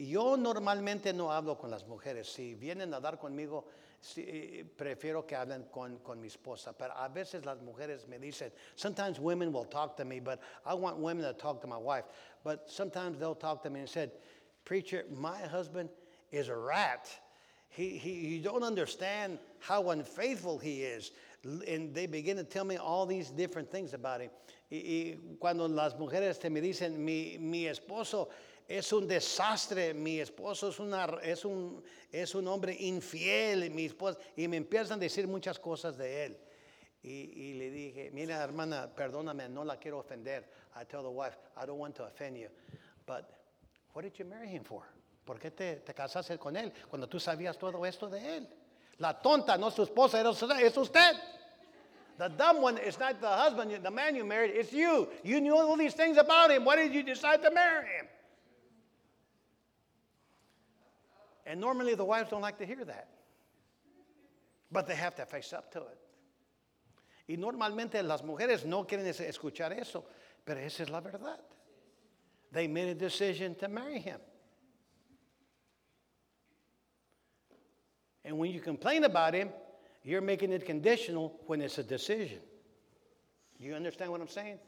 [0.08, 2.32] yo normalmente no hablo con las mujeres.
[2.32, 3.66] Si vienen a hablar conmigo,
[4.00, 6.72] sí, eh, prefiero que hablen con, con mi esposa.
[6.78, 10.74] Pero a veces las mujeres me dicen, sometimes women will talk to me, but I
[10.74, 12.04] want women to talk to my wife.
[12.44, 14.12] But sometimes they'll talk to me and said,
[14.64, 15.88] Preacher, my husband
[16.30, 17.10] is a rat.
[17.68, 21.10] He, he, you don't understand how unfaithful he is.
[21.42, 24.30] And they begin to tell me all these different things about him.
[24.70, 28.28] Y, y cuando las mujeres te me dicen, mi, mi esposo
[28.68, 34.18] es un desastre, mi esposo es, una, es, un, es un hombre infiel, mi esposo,
[34.36, 36.38] y me empiezan a decir muchas cosas de él.
[37.02, 40.44] Y, y le dije, mira hermana, perdóname, no la quiero ofender.
[40.76, 42.48] I tell the wife, I don't want to offend you.
[43.06, 43.28] But
[43.94, 44.82] what did you marry him for?
[45.24, 48.48] ¿Por qué te, te casaste con él cuando tú sabías todo esto de él?
[49.00, 50.20] La tonta, no su esposa,
[50.62, 51.16] es usted.
[52.18, 55.08] The dumb one is not the husband, the man you married, it's you.
[55.24, 56.66] You knew all these things about him.
[56.66, 58.06] Why did you decide to marry him?
[61.46, 63.08] And normally the wives don't like to hear that.
[64.70, 65.98] But they have to face up to it.
[67.26, 70.04] Y normalmente las mujeres no quieren es- escuchar eso,
[70.44, 71.38] pero esa es la verdad.
[72.52, 74.18] They made a decision to marry him.
[78.24, 79.50] And when you complain about him,
[80.02, 82.40] you're making it conditional when it's a decision.
[83.58, 84.58] You understand what I'm saying?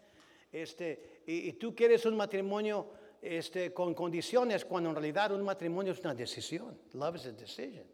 [0.53, 2.87] Este, y, y tú quieres un matrimonio
[3.23, 6.77] este, con condiciones cuando en realidad un matrimonio es una decisión.
[6.93, 7.85] Love is a decision.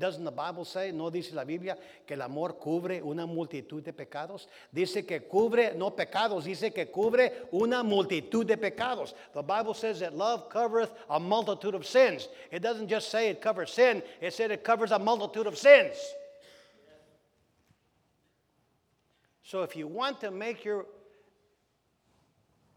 [0.00, 3.92] Doesn't the Bible say, no dice la Biblia, que el amor cubre una multitud de
[3.92, 4.46] pecados?
[4.74, 9.12] Dice que cubre, no pecados, dice que cubre una multitud de pecados.
[9.34, 12.28] The Bible says that love covereth a multitude of sins.
[12.50, 15.96] It doesn't just say it covers sin, it said it covers a multitude of sins.
[19.42, 20.86] So if you want to make your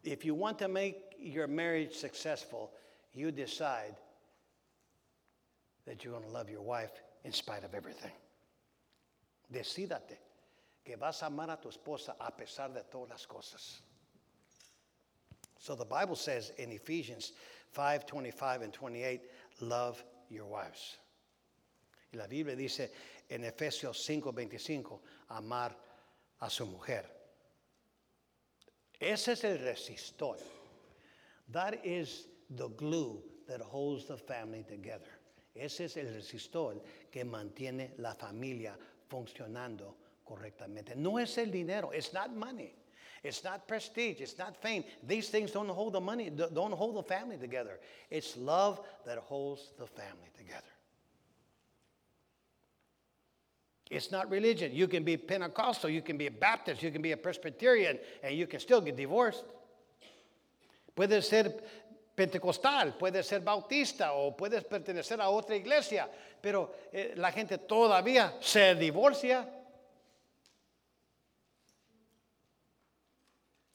[0.03, 2.71] if you want to make your marriage successful,
[3.13, 3.95] you decide
[5.86, 6.91] that you're going to love your wife
[7.23, 8.12] in spite of everything.
[9.51, 10.17] Decídate
[10.83, 13.81] que vas a amar a tu esposa a pesar de todas las cosas.
[15.59, 17.33] So the Bible says in Ephesians
[17.71, 19.21] 5 25 and 28,
[19.62, 20.97] love your wives.
[22.12, 22.89] Y la Biblia dice
[23.29, 24.99] en Efesios 5 25,
[25.31, 25.71] amar
[26.41, 27.03] a su mujer.
[28.99, 30.38] Ese es el resistol.
[31.49, 35.12] That is the glue that holds the family together.
[35.56, 40.96] Ese es el resistol que mantiene la familia funcionando correctamente.
[40.96, 41.92] No es el dinero.
[41.94, 42.74] It's not money.
[43.24, 44.20] It's not prestige.
[44.20, 44.84] It's not fame.
[45.08, 47.80] These things don't hold the money, don't hold the family together.
[48.10, 50.63] It's love that holds the family together.
[53.89, 54.74] It's not religion.
[54.74, 58.36] You can be Pentecostal, you can be a Baptist, you can be a Presbyterian, and
[58.36, 59.46] you can still get divorced.
[60.96, 61.54] Puede ser
[62.15, 66.10] pentecostal, puede ser bautista o puedes pertenecer a otra iglesia,
[66.41, 69.47] pero eh, la gente todavía se divorcia.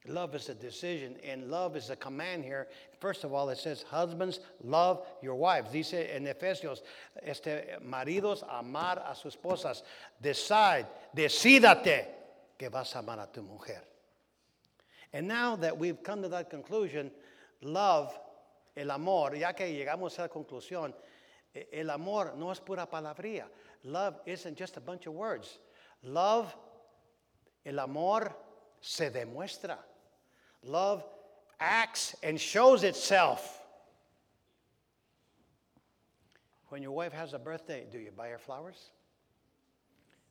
[0.09, 2.66] Love is a decision, and love is a command here.
[2.98, 5.70] First of all, it says, Husbands, love your wives.
[5.70, 6.81] Dice en Efesios,
[7.22, 9.83] este, maridos, amar a sus esposas.
[10.20, 12.07] Decide, decídate
[12.59, 13.83] que vas a amar a tu mujer.
[15.12, 17.11] And now that we've come to that conclusion,
[17.61, 18.18] love,
[18.79, 20.95] el amor, ya que llegamos a la conclusión,
[21.53, 23.51] el amor no es pura palabría.
[23.83, 25.59] Love isn't just a bunch of words.
[26.03, 26.55] Love,
[27.64, 28.37] el amor
[28.81, 29.79] se demuestra.
[30.62, 31.05] Love
[31.59, 33.61] acts and shows itself.
[36.69, 38.91] When your wife has a birthday, do you buy her flowers?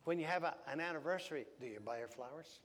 [0.06, 2.60] When you have a, an anniversary, do you buy her flowers?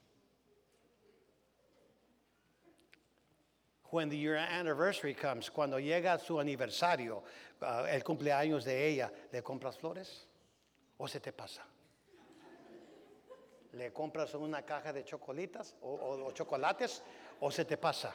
[3.93, 7.23] When the, anniversary comes, cuando llega su aniversario,
[7.61, 10.27] uh, el cumpleaños de ella, ¿le compras flores?
[10.97, 11.63] ¿O se te pasa?
[13.75, 17.03] ¿Le compras una caja de chocolitas o chocolates?
[17.41, 18.15] ¿O se te pasa?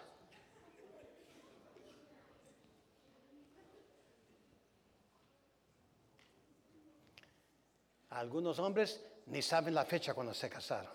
[8.10, 10.90] Algunos hombres ni saben la fecha cuando se casaron.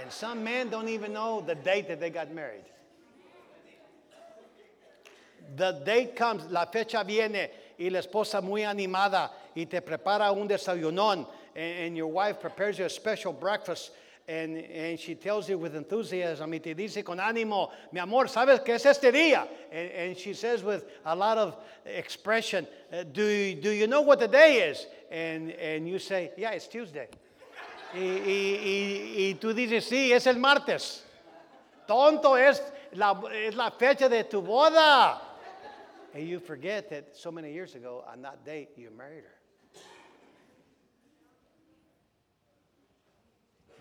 [0.00, 2.64] And some men don't even know the date that they got married.
[5.56, 10.48] The date comes, la fecha viene y la esposa muy animada y te prepara un
[10.48, 13.92] desayunón and, and your wife prepares you a special breakfast
[14.28, 18.62] and, and she tells you with enthusiasm y te dice con ánimo, mi amor, ¿sabes
[18.62, 19.48] qué es este día?
[19.72, 21.56] And, and she says with a lot of
[21.86, 24.86] expression, uh, do, do you know what the day is?
[25.10, 27.08] And, and you say, yeah, it's Tuesday.
[27.94, 31.04] y, y, y, y tú dices, sí, es el martes.
[31.86, 32.60] Tonto, es
[32.92, 35.27] la, es la fecha de tu boda.
[36.14, 39.80] And you forget that so many years ago, on that date, you married her.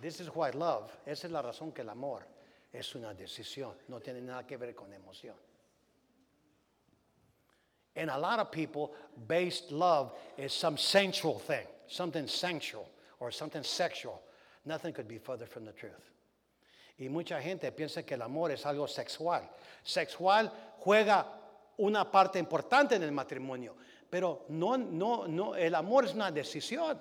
[0.02, 2.24] This is why love, esa es la razón que el amor
[2.74, 5.34] es una decisión, no tiene nada que ver con emoción.
[7.96, 8.94] And a lot of people
[9.28, 12.88] based love is some sensual thing, something sensual
[13.20, 14.22] or something sexual.
[14.66, 16.12] Nothing could be further from the truth.
[17.00, 19.42] Y mucha gente piensa que el amor es algo sexual.
[19.84, 20.52] Sexual
[20.86, 21.26] juega
[21.78, 23.76] una parte importante en el matrimonio,
[24.10, 26.98] pero no, no, no, el amor es una decisión.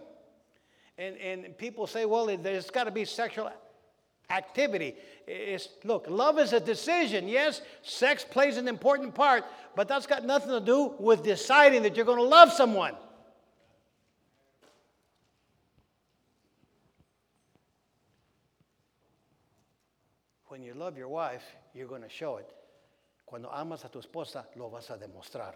[0.99, 3.51] And, and people say, well, there's got to be sexual
[4.31, 4.95] activity.
[5.27, 7.29] It's, look, love is a decision.
[7.29, 11.97] Yes, sex plays an important part, but that's got nothing to do with deciding that
[11.97, 12.95] you're going to love someone.
[20.49, 22.51] When you love your wife, you're going to show it.
[23.27, 25.55] Cuando amas a tu esposa, lo vas a demostrar.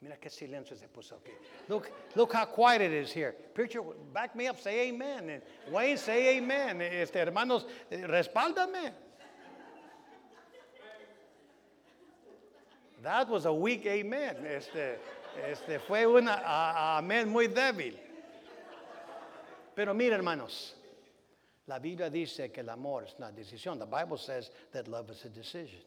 [0.00, 1.32] Mira qué silencio se puso aquí.
[1.68, 3.32] Look, look how quiet it is here.
[3.54, 3.80] Preacher,
[4.12, 5.42] back me up, say amen.
[5.72, 6.82] Wayne, say amen.
[6.82, 8.92] Este, hermanos, eh, respáldame.
[13.02, 14.44] That was a weak amen.
[14.44, 14.98] Este,
[15.50, 17.98] este fue un amén muy débil.
[19.74, 20.75] Pero mira, hermanos,
[21.66, 23.78] la Biblia dice que el amor es una decisión.
[23.78, 25.80] The Bible says that love is a decision.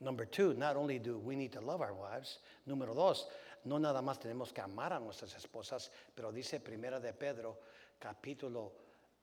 [0.00, 2.38] Number two, not only do we need to love our wives,
[2.68, 3.26] número dos,
[3.64, 7.58] no nada más tenemos que amar a nuestras esposas, pero dice Primera de Pedro,
[7.98, 8.72] capítulo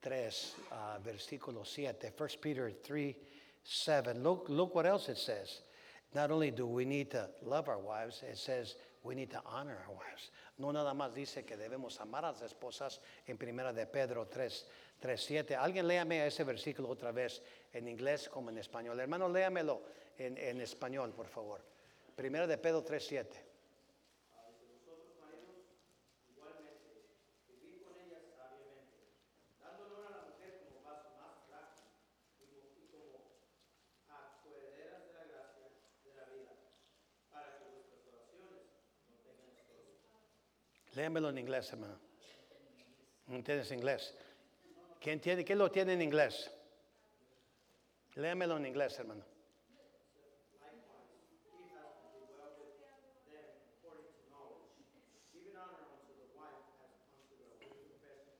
[0.02, 3.16] 3, uh, versículo 7, 1 Peter 3,
[3.64, 4.24] 7.
[4.24, 5.62] Look, look what else it says.
[6.14, 9.78] Not only do we need to love our wives, it says we need to honor
[9.88, 10.32] our wives.
[10.58, 14.68] No nada más dice que debemos amar a las esposas en Primera de Pedro 3,
[15.00, 15.56] 3, 7.
[15.56, 17.42] Alguien léame ese versículo otra vez
[17.74, 19.00] en inglés como en español.
[19.00, 19.82] Hermano, léamelo
[20.18, 21.62] en, en español, por favor.
[22.16, 23.46] Primera de Pedro 3, 7.
[24.62, 25.66] Vosotros maridos,
[26.30, 27.10] igualmente,
[27.48, 29.10] vivid con ellas sabiamente,
[29.58, 31.90] dando honor a la mujer como vaso más frágil
[32.38, 33.26] y como, y como
[34.12, 35.66] a coherederas de la gracia
[36.06, 36.54] de la vida,
[37.32, 38.70] para que vuestras oraciones
[39.10, 39.98] no tengan estorbo.
[40.94, 41.98] Léamelo en inglés, hermano.
[43.28, 44.14] ¿No entiendes inglés?
[45.00, 46.52] ¿Quién, ¿Quién lo tiene en inglés?
[48.16, 49.24] Léamelo en inglés, hermano.
[50.60, 51.16] Likewise,
[51.48, 53.00] he has to do well with them
[53.80, 54.68] according to knowledge,
[55.32, 58.36] giving honor unto the wife as unto the holy profession,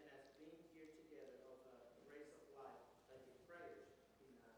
[0.00, 2.80] and as being here together of the grace of life,
[3.12, 3.84] that your prayers
[4.16, 4.56] be not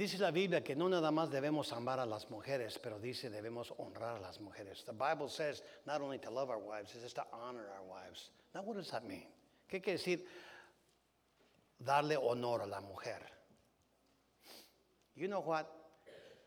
[0.00, 3.74] Dice la Biblia que no nada más debemos amar a las mujeres, pero dice debemos
[3.76, 4.82] honrar a las mujeres.
[4.86, 8.30] The Bible says not only to love our wives, it says to honor our wives.
[8.54, 9.26] Now, what does that mean?
[9.68, 10.24] ¿Qué quiere decir
[11.78, 13.18] darle honor a la mujer?
[15.16, 15.66] You know what?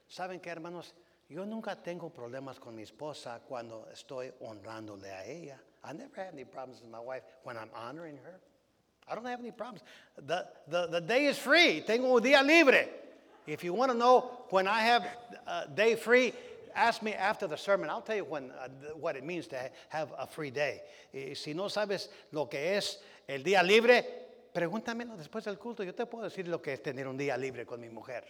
[0.09, 0.91] ¿Saben qué, hermanos?
[1.29, 5.59] Yo nunca tengo problemas con mi esposa cuando estoy honrándole a ella.
[5.83, 8.39] I never have any problems with my wife when I'm honoring her.
[9.07, 9.83] I don't have any problems.
[10.17, 11.81] The, the, the day is free.
[11.81, 13.02] Tengo un día libre.
[13.45, 15.05] If you want to know when I have
[15.47, 16.33] a day free,
[16.75, 17.89] ask me after the sermon.
[17.89, 20.81] I'll tell you when, uh, what it means to ha- have a free day.
[21.13, 24.05] Y si no sabes lo que es el día libre,
[24.53, 25.83] pregúntamelo después del culto.
[25.83, 28.23] Yo te puedo decir lo que es tener un día libre con mi mujer.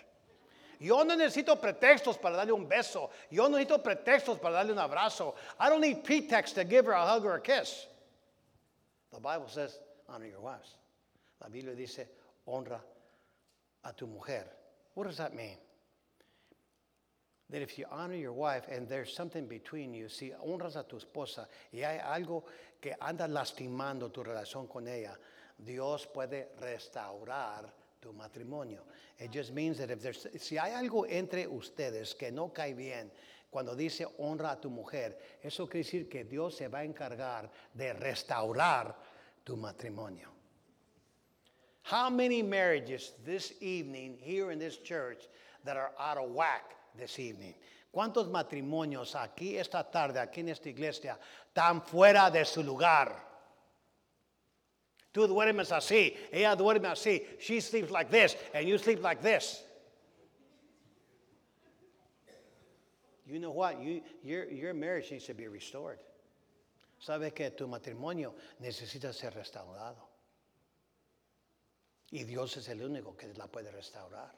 [0.79, 3.09] Yo no necesito pretextos para darle un beso.
[3.29, 5.35] Yo no necesito pretextos para darle un abrazo.
[5.59, 7.87] I don't need pretext to give her a hug or a kiss.
[9.13, 10.75] The Bible says, honor your wives.
[11.39, 12.07] La Biblia dice,
[12.47, 12.81] honra
[13.83, 14.45] a tu mujer.
[14.93, 15.57] What does that mean?
[17.49, 20.97] That if you honor your wife and there's something between you, si honras a tu
[20.97, 22.43] esposa y hay algo
[22.81, 25.17] que anda lastimando tu relación con ella,
[25.57, 27.71] Dios puede restaurar
[28.01, 28.81] tu matrimonio.
[29.19, 33.11] It just means that if there's, si hay algo entre ustedes que no cae bien,
[33.49, 37.51] cuando dice honra a tu mujer, eso quiere decir que Dios se va a encargar
[37.71, 38.95] de restaurar
[39.43, 40.32] tu matrimonio.
[41.83, 45.27] How many marriages this evening here in this church
[45.65, 46.63] that are out of whack
[46.97, 47.53] this evening?
[47.93, 51.17] ¿Cuántos matrimonios aquí esta tarde, aquí en esta iglesia,
[51.53, 53.13] están fuera de su lugar?
[55.13, 57.21] Tú duermes así, ella duerme así.
[57.39, 59.61] She sleeps like this, and you sleep like this.
[63.27, 63.79] You know what?
[63.81, 65.99] You, your, your marriage needs to be restored.
[66.99, 70.12] Sabe que tu matrimonio necesita ser restaurado.
[72.13, 74.31] Y Dios es el único que la puede restaurar.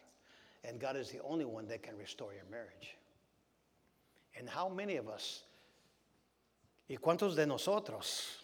[0.63, 2.95] And God is the only one that can restore your marriage.
[4.39, 5.43] And how many of us,
[6.89, 8.39] y cuántos de nosotros,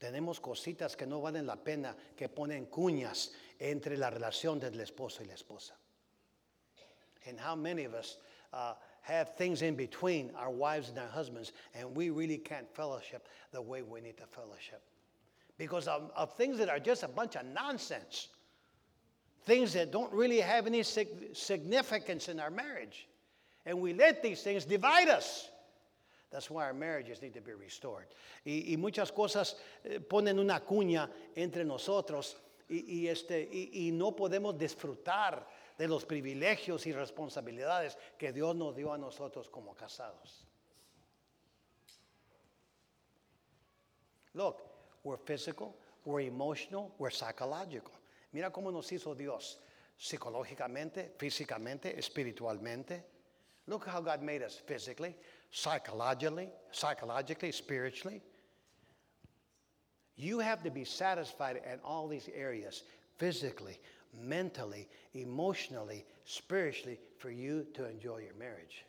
[0.00, 5.24] tenemos cositas que no valen la pena, que ponen cuñas entre la relación del esposo
[5.24, 5.72] y la esposa?
[7.26, 8.18] And how many of us
[8.52, 13.26] uh, have things in between our wives and our husbands, and we really can't fellowship
[13.50, 14.82] the way we need to fellowship?
[15.58, 18.28] Because of, of things that are just a bunch of nonsense,
[19.44, 23.08] things that don't really have any sig- significance in our marriage.
[23.66, 25.50] And we let these things divide us.
[26.30, 28.06] That's why our marriages need to be restored.
[28.44, 32.36] Y, muchas cosas eh, ponen una cuña entre nosotros
[32.68, 35.46] este, y, y no podemos disfrutar
[35.78, 40.44] de los privilegios y responsabilidades que Dios nos dio a nosotros como casados.
[44.34, 44.67] Look,
[45.08, 47.92] we're physical, we're emotional, we're psychological.
[48.34, 49.58] Mira cómo nos hizo Dios
[49.98, 53.02] psicológicamente, físicamente, espiritualmente.
[53.66, 55.16] Look how God made us physically,
[55.50, 58.20] psychologically, psychologically, spiritually.
[60.16, 62.82] You have to be satisfied in all these areas
[63.16, 63.78] physically,
[64.22, 68.84] mentally, emotionally, spiritually for you to enjoy your marriage.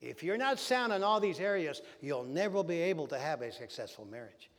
[0.00, 3.52] If you're not sound in all these areas, you'll never be able to have a
[3.52, 4.50] successful marriage.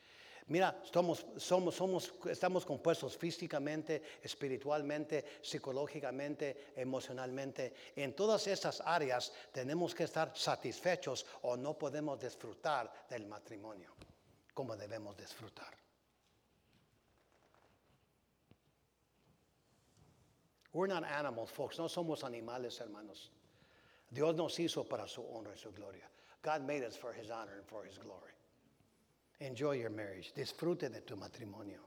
[0.47, 7.73] Mira, somos, somos, estamos compuestos físicamente, espiritualmente, psicológicamente, emocionalmente.
[7.95, 13.95] En todas estas áreas tenemos que estar satisfechos o no podemos disfrutar del matrimonio
[14.53, 15.73] como debemos disfrutar.
[20.71, 21.79] We're not animals, folks.
[21.79, 23.31] No somos animales, hermanos.
[24.11, 26.07] Dios nos hizo para su honra y su gloria.
[26.43, 28.34] God made us for his honor and for his glory.
[29.39, 30.31] Enjoy your marriage.
[30.35, 31.79] Disfrute de tu matrimonio.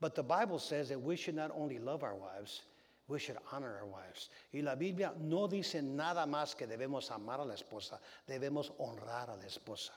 [0.00, 2.62] But the Bible says that we should not only love our wives,
[3.08, 4.28] we should honor our wives.
[4.52, 7.98] Y la Biblia no dice nada más que debemos amar a la esposa,
[8.28, 9.90] debemos honrar a la esposa.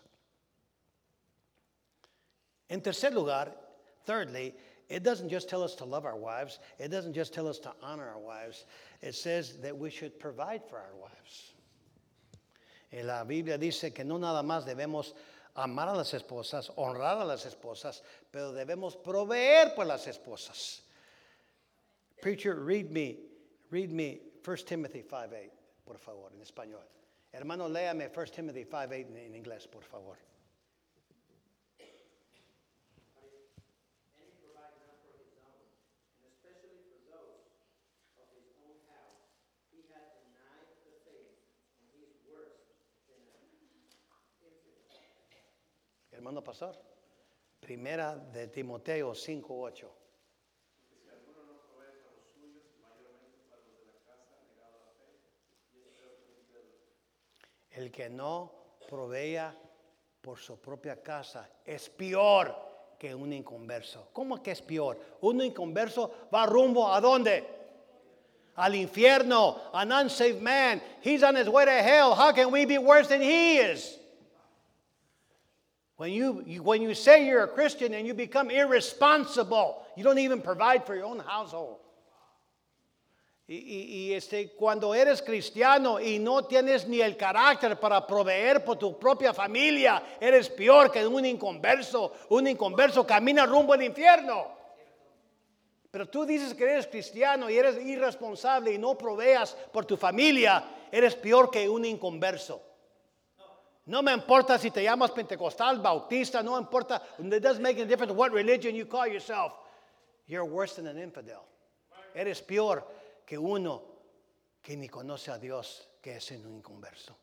[2.70, 3.52] En tercer lugar,
[4.06, 4.56] thirdly,
[4.90, 7.72] it doesn't just tell us to love our wives, it doesn't just tell us to
[7.84, 8.66] honor our wives,
[9.02, 11.54] it says that we should provide for our wives.
[12.92, 15.16] Y la Biblia dice que no nada más debemos
[15.56, 20.84] amar a las esposas, honrar a las esposas, pero debemos proveer por las esposas.
[22.22, 23.18] Preacher, read me,
[23.72, 25.52] read me 1 Timothy 5.8,
[25.84, 26.86] por favor, en español.
[27.32, 30.18] Hermano, léame 1 Timothy 5.8 en, en inglés, por favor.
[31.80, 31.88] And
[34.22, 35.64] he provides not for his own,
[36.20, 37.42] and especially for those
[38.20, 39.24] of his own house.
[39.72, 41.40] He has denied the faith,
[41.80, 42.60] and he is worse
[43.08, 44.12] than an infidel.
[46.22, 46.78] Hermano pastor.
[47.60, 49.86] Primera de Timoteo 5.8.
[57.72, 58.52] El que no
[58.88, 59.52] provea
[60.22, 62.56] por su propia casa es peor
[63.00, 64.10] que un inconverso.
[64.14, 65.00] ¿Cómo que es peor?
[65.22, 67.44] Un inconverso va rumbo a dónde?
[68.58, 69.60] Al infierno.
[69.74, 70.84] An unsaved man.
[71.02, 72.14] He's on his way to hell.
[72.14, 73.98] How can we be worse than he is?
[76.02, 80.42] When you, when you say you're a Christian and you become irresponsible, you don't even
[80.42, 81.78] provide for your own household.
[83.48, 88.66] Y, y- y, este, cuando eres cristiano y no tienes ni el carácter para proveer
[88.66, 92.14] por tu propia familia, eres peor que un inconverso.
[92.30, 94.48] Un inconverso camina rumbo al infierno.
[95.92, 100.64] Pero tú dices que eres cristiano y eres irresponsable y no proveas por tu familia,
[100.92, 102.71] eres peor que un inconverso.
[103.86, 107.02] No me importa si te llamas pentecostal, bautista, no importa.
[107.20, 109.54] It doesn't make any difference what religion you call yourself.
[110.28, 111.46] You're worse than an infidel.
[112.16, 112.86] Eres peor
[113.26, 113.82] que uno
[114.62, 117.16] que ni conoce a Dios, que es un inconverso.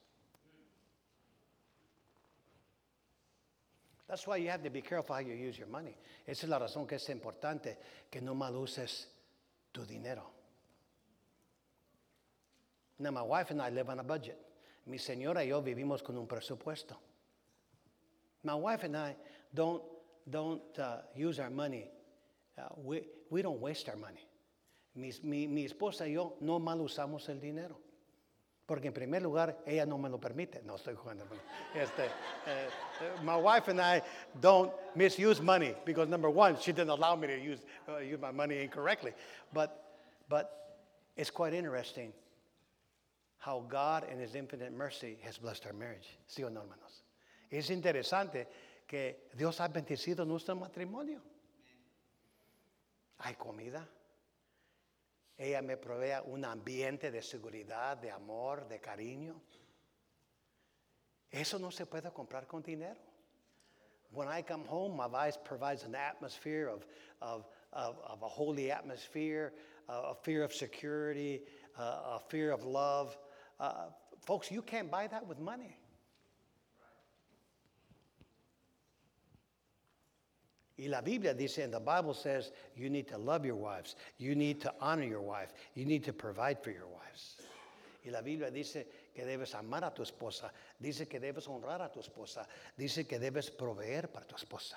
[4.09, 5.95] That's why you have to be careful how you use your money.
[6.27, 7.77] Esa es la razón que es importante
[8.11, 9.07] que no mal uses
[9.71, 10.23] tu dinero.
[12.99, 14.48] Now, my wife and I live on a budget.
[14.89, 16.99] Mi señora y yo vivimos con un presupuesto.
[18.43, 19.15] My wife and I
[19.53, 19.83] don't,
[20.29, 21.91] don't uh, use our money.
[22.57, 22.71] Uh,
[24.95, 27.79] mi, mi esposa y yo no mal usamos el dinero.
[28.65, 30.63] Porque en primer lugar, ella no me lo permite.
[30.63, 31.25] No estoy jugando.
[31.75, 32.07] Este,
[32.47, 32.69] eh,
[33.23, 34.03] my wife and I
[34.41, 38.31] don't misuse money because number one, she didn't allow me to use, uh, use my
[38.31, 39.13] money incorrectly.
[39.53, 40.79] But, but
[41.15, 42.13] it's quite interesting
[43.39, 46.19] how God in His infinite mercy has blessed our marriage.
[46.27, 47.03] ¿Sí o no, hermanos?
[47.51, 48.47] Es interesante
[48.87, 51.21] que Dios ha bendecido nuestro matrimonio.
[53.21, 53.87] Hay comida.
[55.37, 59.41] Ella me provee un ambiente de seguridad, de amor, de cariño.
[61.31, 62.99] Eso no se puede comprar con dinero.
[64.11, 66.87] When I come home, my wife provides an atmosphere of,
[67.21, 69.53] of, of, of a holy atmosphere,
[69.89, 71.43] a fear of security,
[71.77, 73.17] a fear of love.
[73.59, 73.87] Uh,
[74.25, 75.77] folks, you can't buy that with money.
[80.79, 84.37] Y la Biblia dice, and the Bible says, you need to love your wives, you
[84.37, 87.37] need to honor your wife, you need to provide for your wives.
[88.05, 91.89] Y la Biblia dice que debes amar a tu esposa, dice que debes honrar a
[91.89, 92.47] tu esposa,
[92.79, 94.77] dice que debes proveer para tu esposa.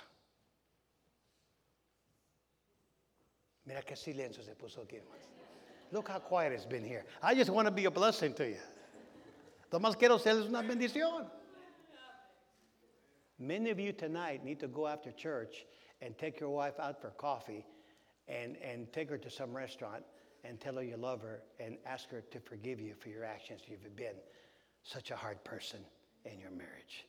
[3.65, 5.40] Mira qué silencio se puso aquí, hermanos.
[5.91, 7.05] Look how quiet it's been here.
[7.21, 8.57] I just want to be a blessing to you.
[9.71, 11.25] Tomás quiero serles una bendición.
[13.39, 15.65] Many of you tonight need to go after church
[16.01, 17.65] and take your wife out for coffee
[18.27, 20.03] and, and take her to some restaurant
[20.43, 23.61] and tell her you love her and ask her to forgive you for your actions.
[23.67, 24.15] You've been
[24.83, 25.79] such a hard person
[26.25, 27.05] in your marriage.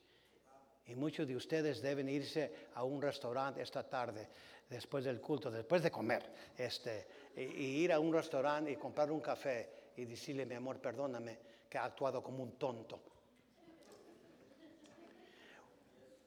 [0.87, 4.29] Y muchos de ustedes deben irse a un restaurante esta tarde,
[4.69, 7.07] después del culto, después de comer, este,
[7.37, 11.39] y, y ir a un restaurante y comprar un café y decirle, mi amor, perdóname
[11.69, 13.01] que he actuado como un tonto.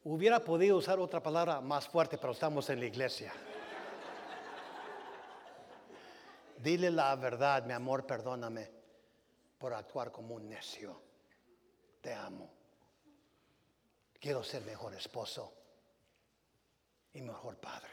[0.04, 3.32] Hubiera podido usar otra palabra más fuerte, pero estamos en la iglesia.
[6.58, 8.70] Dile la verdad, mi amor, perdóname
[9.58, 11.00] por actuar como un necio.
[12.00, 12.55] Te amo.
[14.20, 15.52] Quiero ser mejor esposo
[17.12, 17.90] y mejor padre.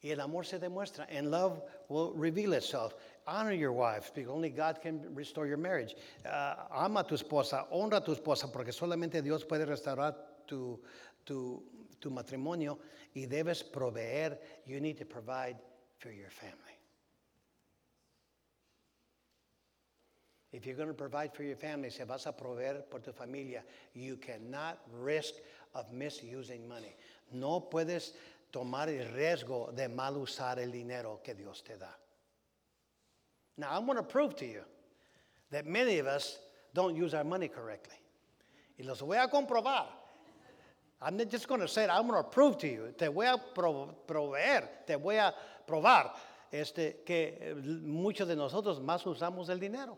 [0.00, 1.06] Y el amor se demuestra.
[1.10, 2.94] And love will reveal itself.
[3.26, 5.96] Honor your wife, because only God can restore your marriage.
[6.24, 10.14] Ah, ama tu esposa, honra tu esposa, porque solamente Dios puede restaurar
[10.46, 10.80] tu,
[11.24, 11.62] tu,
[11.98, 12.78] tu matrimonio.
[13.14, 14.38] Y debes proveer.
[14.66, 15.56] You need to provide
[15.98, 16.77] for your family.
[20.52, 23.62] If you're going to provide for your family, si vas a proveer por tu familia,
[23.92, 25.34] you cannot risk
[25.74, 26.96] of misusing money.
[27.32, 28.12] No puedes
[28.50, 31.90] tomar el riesgo de mal usar el dinero que Dios te da.
[33.58, 34.62] Now, I'm going to prove to you
[35.50, 36.38] that many of us
[36.72, 37.96] don't use our money correctly.
[38.78, 39.86] Y los voy a comprobar.
[41.02, 42.94] I'm not just going to say it, I'm going to prove to you.
[42.96, 45.34] Te voy a pro- proveer, te voy a
[45.66, 46.10] probar
[46.52, 49.96] este, que eh, muchos de nosotros más usamos el dinero.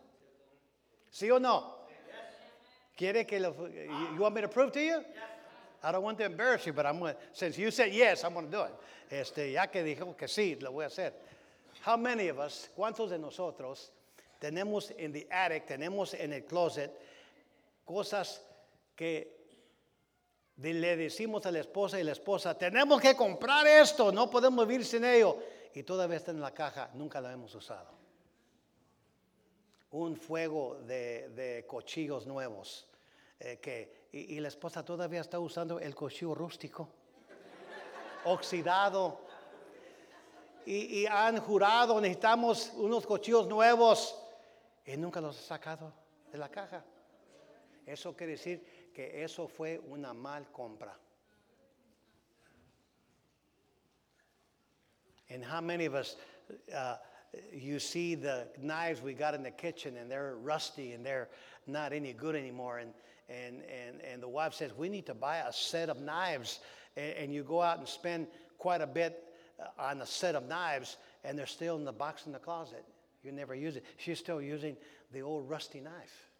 [1.11, 1.81] ¿Sí o no?
[2.97, 5.03] ¿Quiere que lo, you, want me to prove to you?
[5.83, 8.51] I don't want to embarrass you, but I'm going since you said yes, I'm going
[8.51, 8.75] to do it.
[9.11, 11.13] Este, ya que dijo que sí, lo voy a hacer.
[11.83, 13.91] How many of us, cuántos de nosotros
[14.39, 16.91] tenemos en the attic, tenemos en el closet
[17.87, 18.43] cosas
[18.95, 19.41] que
[20.59, 24.85] le decimos a la esposa y la esposa, tenemos que comprar esto, no podemos vivir
[24.85, 25.39] sin ello.
[25.73, 28.00] Y todavía está en la caja, nunca la hemos usado.
[29.93, 32.86] Un fuego de, de cuchillos nuevos.
[33.41, 36.88] eh, que, y, la esposa todavía está usando el cuchillo rústico,
[38.24, 39.20] oxidado.
[40.66, 44.16] Y, y han jurado, necesitamos unos cuchillos nuevos.
[44.84, 45.93] Y nunca los ha sacado
[46.30, 46.84] de la caja.
[47.86, 50.97] Eso quiere decir que eso fue una mal compra.
[55.30, 56.16] And how many of us,
[56.74, 56.97] uh,
[57.53, 61.28] you see the knives we got in the kitchen and they're rusty and they're
[61.66, 62.78] not any good anymore.
[62.78, 62.93] And,
[63.28, 66.61] and, and, and the wife says, We need to buy a set of knives.
[66.97, 68.26] And, and you go out and spend
[68.59, 69.24] quite a bit
[69.61, 72.85] uh, on a set of knives and they're still in the box in the closet.
[73.22, 73.85] You never use it.
[73.99, 74.76] She's still using
[75.12, 76.31] the old rusty knife.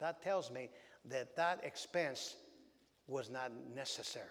[0.00, 0.70] That tells me
[1.06, 2.36] that that expense
[3.06, 4.26] was not necessary.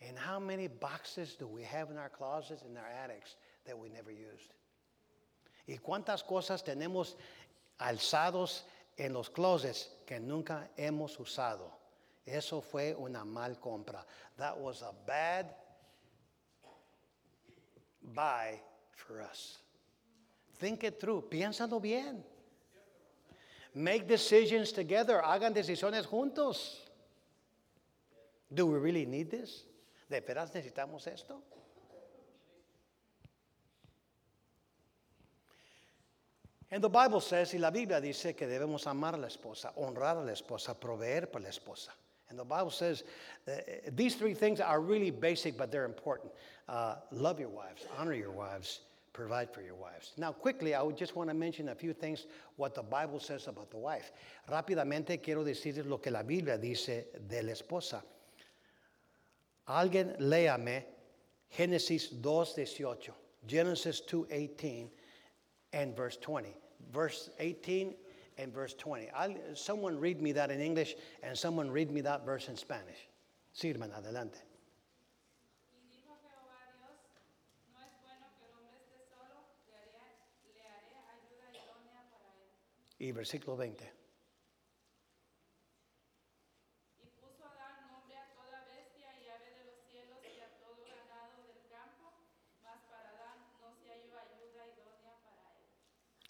[0.00, 3.34] And how many boxes do we have in our closets, in our attics,
[3.66, 4.52] that we never used?
[5.66, 7.16] ¿Y cuántas cosas tenemos
[7.78, 8.62] alzados
[8.96, 11.70] en los closets que nunca hemos usado?
[12.24, 14.04] Eso fue una mal compra.
[14.36, 15.46] That was a bad
[18.14, 18.60] buy
[18.94, 19.58] for us.
[20.58, 21.24] Think it through.
[21.30, 22.22] Piénsalo bien.
[23.74, 25.20] Make decisions together.
[25.22, 26.76] Hagan decisiones juntos.
[28.52, 29.64] Do we really need this?
[30.08, 31.42] ¿De veras necesitamos esto?
[36.70, 40.18] And the Bible says, y la Biblia dice que debemos amar a la esposa, honrar
[40.18, 41.88] a la esposa, proveer por la esposa.
[42.28, 43.04] And the Bible says
[43.46, 43.52] uh,
[43.92, 46.30] these three things are really basic, but they're important.
[46.68, 48.80] Uh, love your wives, honor your wives,
[49.14, 50.12] provide for your wives.
[50.18, 53.46] Now, quickly, I would just want to mention a few things what the Bible says
[53.46, 54.12] about the wife.
[54.46, 58.02] Rápidamente quiero decirles lo que la Biblia dice de la esposa.
[59.68, 60.84] Alguien léame
[61.50, 63.12] Génesis 2:18,
[63.46, 64.90] Genesis 2:18
[65.72, 66.56] and verse 20.
[66.90, 67.94] Verse 18
[68.38, 69.10] and verse 20.
[69.10, 73.08] I'll, someone read me that in English and someone read me that verse in Spanish.
[73.54, 74.38] Sí, adelante.
[83.00, 83.97] Y versículo 20.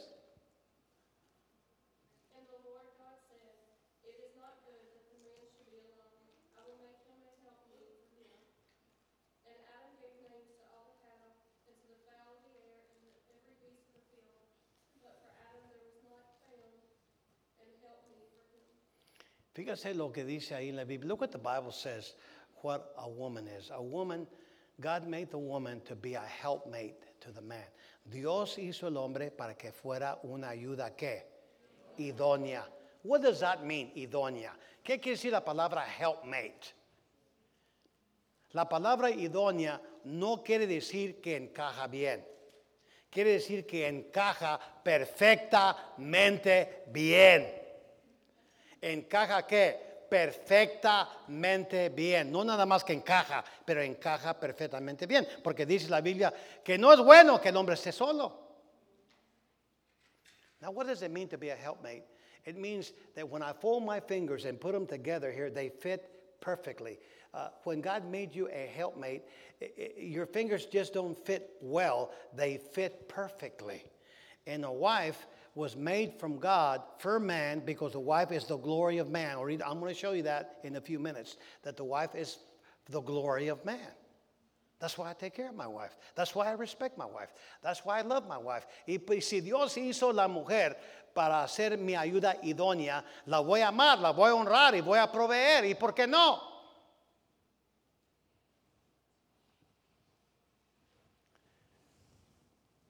[19.53, 21.07] Fíjese lo que dice ahí en la Biblia.
[21.07, 22.15] Look what the Bible says
[22.63, 23.69] what a woman is.
[23.71, 24.27] A woman,
[24.81, 27.65] God made the woman to be a helpmate to the man.
[28.05, 31.25] Dios hizo el hombre para que fuera una ayuda que
[31.97, 32.67] idónea.
[33.03, 34.53] What does that mean, idónea?
[34.83, 36.73] ¿Qué quiere decir la palabra helpmate?
[38.51, 42.25] La palabra idónea no quiere decir que encaja bien.
[43.09, 47.63] Quiere decir que encaja perfectamente bien
[48.83, 52.31] encaja que perfectamente bien.
[52.31, 55.27] No nada más que encaja, pero encaja perfectamente bien.
[55.43, 56.31] Porque dice la Biblia
[56.63, 58.31] que no es bueno que el hombre esté solo.
[60.61, 62.03] Now, what does it mean to be a helpmate?
[62.45, 66.39] It means that when I fold my fingers and put them together here, they fit
[66.39, 66.99] perfectly.
[67.33, 69.23] uh, when God made you a helpmate,
[69.97, 73.83] your fingers just don't fit well, they fit perfectly.
[74.45, 75.25] And a wife
[75.55, 79.37] was made from God for man because the wife is the glory of man.
[79.37, 82.37] I'm going to show you that in a few minutes, that the wife is
[82.89, 83.91] the glory of man.
[84.79, 85.95] That's why I take care of my wife.
[86.15, 87.31] That's why I respect my wife.
[87.61, 88.65] That's why I love my wife.
[88.85, 90.75] Y si Dios hizo la mujer
[91.13, 94.99] para ser mi ayuda idónea, la voy a amar, la voy a honrar y voy
[94.99, 95.65] a proveer.
[95.65, 96.52] ¿Y por qué no?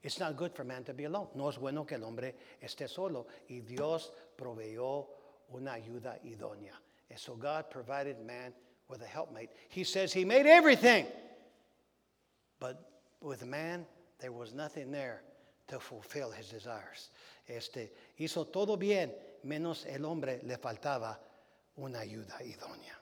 [0.04, 1.30] It's not good for man to be alone.
[1.34, 3.26] No es bueno que el hombre esté solo.
[3.50, 5.08] Y Dios proveyó
[5.54, 6.74] una ayuda idónea.
[7.10, 8.54] And so God provided man
[8.90, 9.50] with a helpmate.
[9.70, 11.06] He says he made everything.
[12.60, 13.86] But with man,
[14.20, 15.22] there was nothing there
[15.68, 17.10] to fulfill his desires.
[17.48, 19.12] Este, hizo todo bien,
[19.46, 21.18] menos el hombre le faltaba
[21.78, 22.98] una ayuda idónea.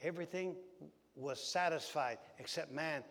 [0.00, 0.56] Everything
[1.14, 3.04] was satisfied except man.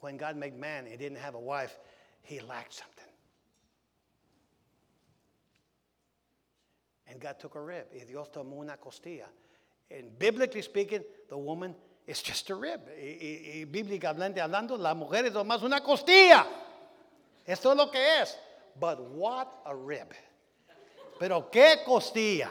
[0.00, 1.78] When God made man, he didn't have a wife,
[2.22, 3.04] he lacked something.
[7.08, 7.86] And God took a rib.
[7.94, 9.26] Y Dios tomó una costilla.
[9.90, 11.74] And biblically speaking, the woman
[12.06, 12.80] is just a rib.
[13.00, 16.46] Y, y, y bíblicamente hablando, la mujer es nomás una costilla.
[17.46, 18.36] Esto es lo que es.
[18.78, 20.12] But what a rib.
[21.18, 22.50] Pero qué costilla.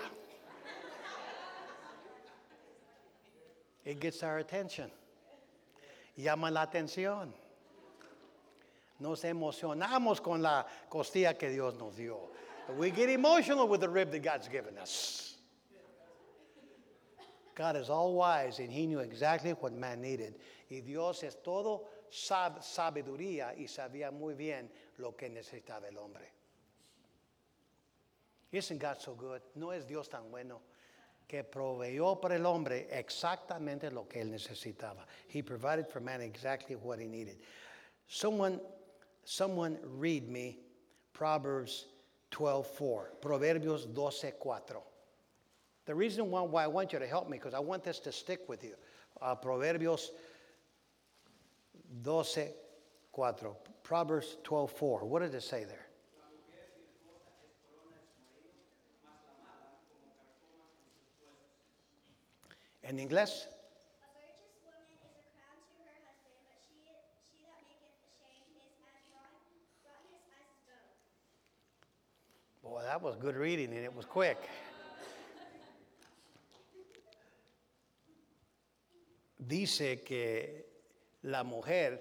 [3.83, 4.89] It gets our attention.
[6.17, 7.33] Llama la atención.
[8.99, 12.31] Nos emocionamos con la costilla que Dios nos dio.
[12.77, 15.37] We get emotional with the rib that God's given us.
[17.55, 20.35] God is all wise and he knew exactly what man needed.
[20.69, 26.31] Y Dios es todo sab sabiduría y sabía muy bien lo que necesitaba el hombre.
[28.51, 29.41] Isn't God so good?
[29.55, 30.61] No es Dios tan bueno
[31.27, 35.05] que proveyó para el hombre exactamente lo que él necesitaba.
[35.27, 37.37] He provided for man exactly what he needed.
[38.07, 38.61] Someone,
[39.23, 40.59] someone read me
[41.13, 41.87] Proverbs
[42.31, 44.83] 12:4, Proverbios 12:4.
[45.85, 48.49] The reason why, I want you to help me, because I want this to stick
[48.49, 48.75] with you.
[49.21, 50.09] Uh, Proverbios
[52.03, 55.03] 12:4, Proverbs 12:4.
[55.03, 55.84] What did it say there?
[62.85, 63.27] His bone.
[72.63, 74.37] Boy, that was good reading and it was quick.
[79.37, 80.65] Dice que
[81.23, 81.99] la mujer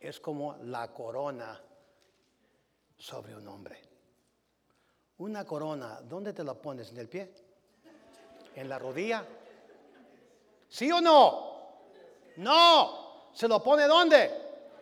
[0.00, 1.60] es como la corona
[2.96, 3.76] sobre un hombre.
[5.18, 6.92] Una corona, ¿dónde te la pones?
[6.92, 7.30] ¿En el pie?
[8.54, 9.26] ¿En la rodilla?
[10.68, 11.48] ¿Sí o no?
[12.36, 13.30] No.
[13.32, 14.30] ¿Se lo pone dónde?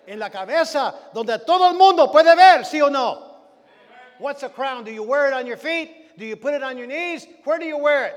[0.07, 3.22] En la cabeza, donde todo el mundo puede ver, ¿sí o no?
[4.18, 4.84] What's a crown?
[4.84, 6.16] Do you wear it on your feet?
[6.16, 7.26] Do you put it on your knees?
[7.45, 8.14] Where do you wear it?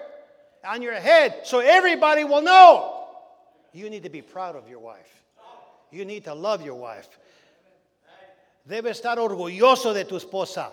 [0.63, 3.07] On your head, so everybody will know.
[3.73, 5.23] You need to be proud of your wife.
[5.91, 7.07] You need to love your wife.
[8.67, 10.71] Debe estar orgulloso de tu esposa.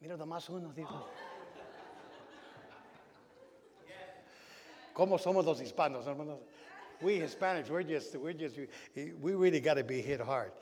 [0.00, 1.06] Mira, nomás uno dijo.
[4.94, 6.38] ¿Cómo somos los hispanos, hermanos?
[7.00, 8.56] We Hispanics, we're just, we're just,
[8.94, 10.52] we really got to be hit hard.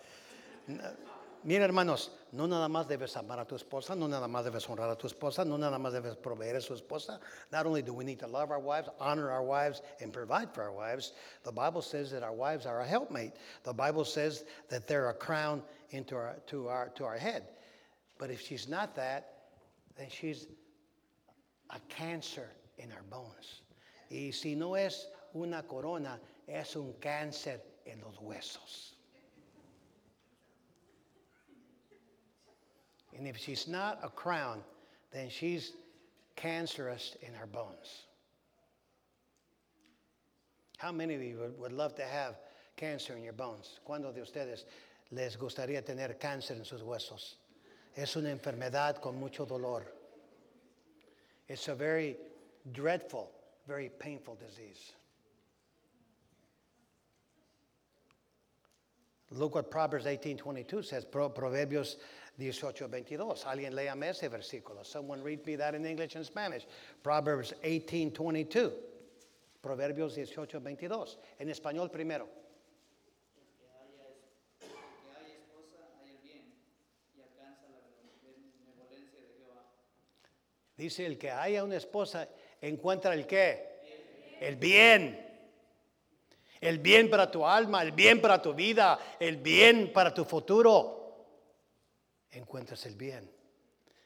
[1.42, 4.90] Mira, hermanos, no nada más debes amar a tu esposa, no nada más debes honrar
[4.90, 7.18] a tu esposa, no nada más debes proveer a su esposa.
[7.50, 10.62] Not only do we need to love our wives, honor our wives, and provide for
[10.62, 11.12] our wives,
[11.44, 13.32] the Bible says that our wives are a helpmate.
[13.64, 17.44] The Bible says that they're a crown into our, to, our, to our head.
[18.18, 19.32] But if she's not that,
[19.96, 20.46] then she's
[21.70, 23.62] a cancer in our bones.
[24.10, 28.94] Y si no es una corona, es un cáncer en los huesos.
[33.16, 34.62] And if she's not a crown,
[35.12, 35.74] then she's
[36.36, 38.06] cancerous in her bones.
[40.78, 42.36] How many of you would, would love to have
[42.76, 43.78] cancer in your bones?
[43.86, 44.64] ¿Cuántos de ustedes
[45.10, 47.34] les gustaría tener cáncer en sus huesos?
[47.94, 49.84] Es una enfermedad con mucho dolor.
[51.48, 52.16] It's a very
[52.72, 53.30] dreadful,
[53.70, 54.94] very painful disease.
[59.30, 61.04] Look what Proverbs 18:22 says.
[61.04, 61.96] Pro- Proverbios
[62.36, 63.44] 18:22.
[63.46, 64.84] Alguien léame ese versículo.
[64.84, 66.66] Someone read me that in English and Spanish.
[67.04, 68.72] Proverbs 18:22.
[69.62, 71.16] Proverbios 18:22.
[71.38, 72.26] En español primero.
[80.76, 82.28] Dice el que haya una esposa
[82.60, 83.68] encuentra el qué?
[84.40, 85.26] El bien.
[86.60, 91.26] El bien para tu alma, el bien para tu vida, el bien para tu futuro.
[92.32, 93.30] Encuentras el bien.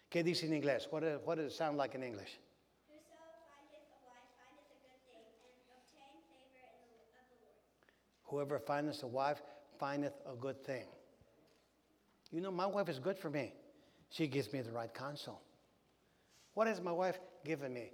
[0.09, 0.89] ¿Qué dice en inglés?
[0.91, 2.39] What, does- what does it sound like in English?
[8.25, 9.43] Whoever findeth a wife
[9.79, 10.87] findeth a good thing.
[12.31, 13.53] You know, my wife is good for me.
[14.11, 15.41] She gives me the right counsel.
[16.55, 17.91] What has my wife given me?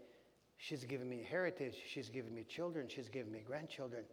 [0.60, 1.74] She's given me heritage.
[1.88, 2.86] She's given me children.
[2.88, 4.04] She's given me grandchildren.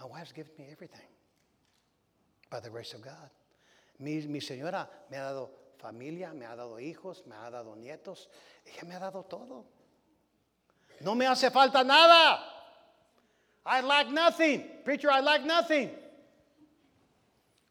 [0.00, 1.06] My wife's given me everything
[2.50, 3.30] by the grace of God.
[4.00, 8.26] Mi, mi señora me ha dado familia, me ha dado hijos, me ha dado nietos.
[8.66, 9.64] Ella me ha dado todo.
[11.02, 12.40] No me hace falta nada.
[13.64, 14.64] I lack nothing.
[14.84, 15.90] Preacher, I lack nothing.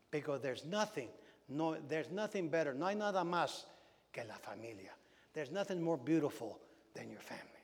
[0.09, 1.09] Because there's nothing,
[1.49, 2.73] no, there's nothing better.
[2.73, 3.65] No hay nada más
[4.13, 4.91] que la familia.
[5.33, 6.59] There's nothing more beautiful
[6.93, 7.60] than your family.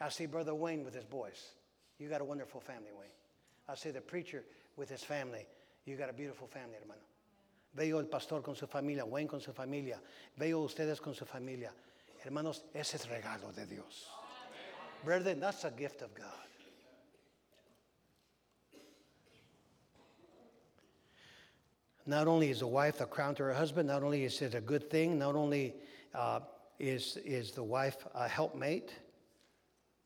[0.00, 1.52] I see Brother Wayne with his boys.
[1.98, 3.10] You got a wonderful family, Wayne.
[3.68, 4.44] I see the preacher
[4.76, 5.46] with his family.
[5.84, 7.00] You got a beautiful family, hermano.
[7.74, 9.98] Veo el pastor con su familia, Wayne con su familia.
[10.36, 11.70] Veo ustedes con su familia.
[12.24, 14.08] Hermanos, ese es regalo de Dios.
[15.04, 16.26] Brethren, that's a gift of God.
[22.06, 24.60] Not only is the wife a crown to her husband, not only is it a
[24.60, 25.74] good thing, not only
[26.14, 26.40] uh,
[26.78, 28.90] is, is the wife a helpmate,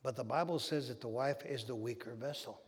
[0.04, 2.60] but the Bible says that the wife is the weaker vessel.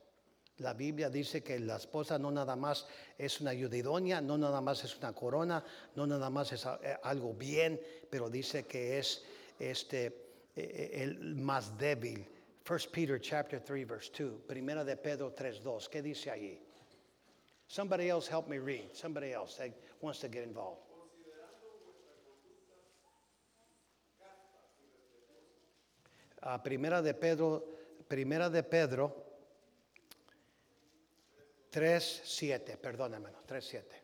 [0.60, 2.84] La Biblia dice que la esposa no nada más
[3.18, 5.62] es una ayuda idónea, no nada más es una corona,
[5.94, 7.78] no nada más es eh, algo bien,
[8.10, 9.22] pero dice que es
[9.58, 10.12] este, eh,
[10.56, 12.26] eh, el más débil.
[12.66, 16.58] 1 Peter chapter 3 verse 2, Primera de Pedro 3 2, ¿qué dice allí?
[17.68, 18.94] Somebody else help me read.
[18.94, 20.85] Somebody else that wants to get involved.
[26.48, 27.66] Ah, primera de Pedro,
[28.06, 29.26] Primera de Pedro
[31.70, 34.02] 3, 7, perdóname, 3, 7.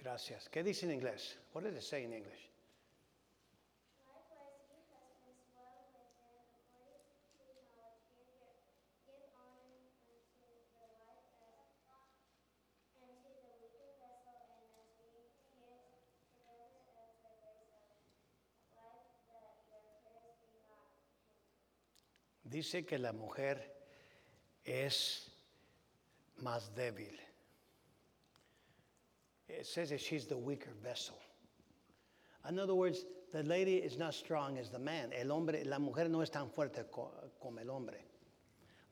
[0.00, 0.48] Gracias.
[0.48, 1.38] ¿Qué dice en inglés?
[1.54, 2.55] What does it say in English?
[22.56, 23.70] Dice que la mujer
[24.64, 25.30] es
[26.38, 27.14] más débil.
[29.46, 31.18] It says that she's the weaker vessel.
[32.48, 35.12] In other words, the lady is not strong as the man.
[35.12, 37.98] El hombre, la mujer no es tan fuerte como el hombre.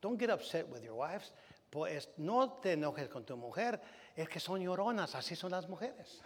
[0.03, 1.33] Don't get upset with your wives.
[1.71, 3.81] Pues no te enojes con tu mujer.
[4.15, 5.15] Es que son lloronas.
[5.15, 6.21] Así son las mujeres.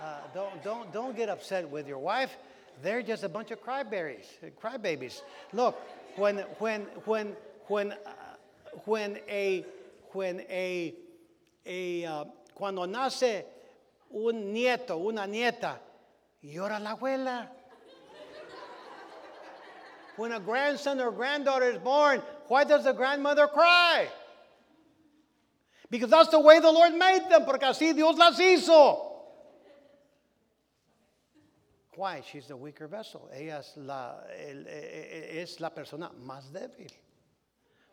[0.00, 2.34] Uh, don't, don't, don't get upset with your wife.
[2.82, 4.24] They're just a bunch of cryberries,
[4.58, 5.20] crybabies.
[5.52, 5.76] Look,
[6.16, 7.36] when, when, when,
[7.66, 7.96] when, uh,
[8.84, 9.64] when a,
[10.12, 10.94] when a,
[11.66, 13.44] a, uh, cuando nace
[14.12, 15.78] un nieto, una nieta,
[16.44, 17.48] llora la abuela.
[20.16, 24.08] When a grandson or granddaughter is born, why does the grandmother cry?
[25.88, 29.09] Because that's the way the Lord made them, porque así Dios las hizo.
[32.00, 32.22] Why?
[32.22, 33.28] She's the weaker vessel.
[33.30, 36.90] Ella es la, el- es la persona más débil.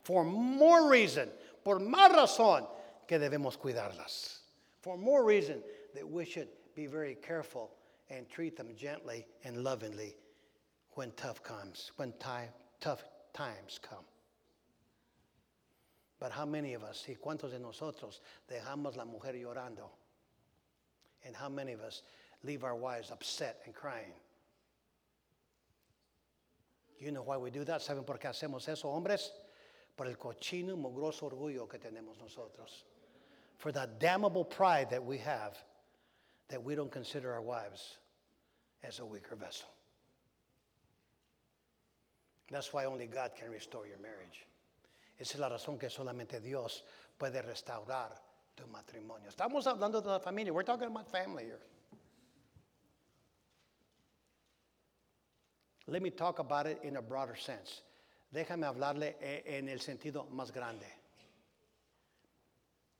[0.01, 1.29] For more reason,
[1.61, 2.65] por más razón
[3.05, 4.37] que debemos cuidarlas.
[4.79, 5.61] For more reason
[5.93, 7.69] that we should be very careful
[8.09, 10.15] and treat them gently and lovingly
[10.91, 12.47] when tough comes, when time,
[12.79, 13.03] tough
[13.33, 14.05] times come.
[16.17, 19.89] But how many of us, y cuántos de nosotros dejamos la mujer llorando?
[21.25, 22.03] And how many of us
[22.43, 24.13] leave our wives upset and crying?
[26.99, 27.81] You know why we do that?
[27.81, 29.31] ¿Saben por qué hacemos eso, hombres?
[29.95, 32.83] Por el cochino mugroso orgullo que tenemos nosotros.
[33.57, 35.57] For that damnable pride that we have
[36.49, 37.97] that we don't consider our wives
[38.83, 39.67] as a weaker vessel.
[42.49, 44.45] That's why only God can restore your marriage.
[45.19, 46.83] Esa es la razón que solamente Dios
[47.19, 48.11] puede restaurar
[48.55, 49.29] tu matrimonio.
[49.29, 50.53] Estamos hablando de la familia.
[50.53, 51.59] We're talking about family here.
[55.87, 57.81] Let me talk about it in a broader sense.
[58.33, 60.85] Déjame hablarle e- en el sentido más grande.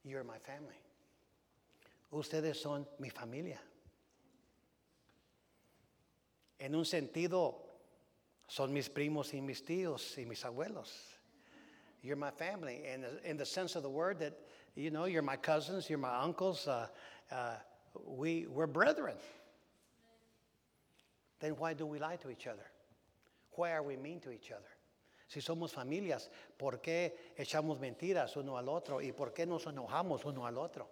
[0.04, 0.80] You're my family.
[2.14, 3.60] Ustedes son mi familia.
[6.60, 7.56] En un sentido,
[8.48, 10.94] son mis primos y mis tíos y mis abuelos.
[12.02, 12.86] You're my family.
[12.88, 14.34] And in the sense of the word that,
[14.76, 16.88] you know, you're my cousins, you're my uncles, uh,
[17.32, 17.56] uh,
[18.06, 19.18] we, we're brethren.
[21.42, 22.66] Then why do we lie to each other?
[23.58, 24.70] Why are we mean to each other?
[25.28, 29.01] Si somos familias, ¿por qué echamos mentiras uno al otro?
[29.01, 30.88] ¿Y por qué nos enojamos uno al otro?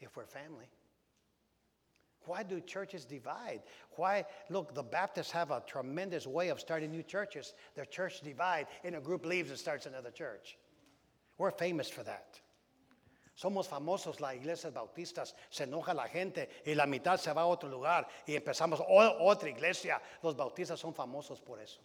[0.00, 0.70] If we're family.
[2.24, 3.62] Why do churches divide?
[3.96, 7.54] Why, look, the Baptists have a tremendous way of starting new churches.
[7.74, 10.56] Their church divide, and a group leaves and starts another church.
[11.38, 12.40] We're famous for that.
[13.42, 15.34] Somos famosos las iglesias bautistas.
[15.50, 19.16] Se enoja la gente y la mitad se va a otro lugar y empezamos o-
[19.26, 20.00] otra iglesia.
[20.22, 21.80] Los bautistas son famosos por eso.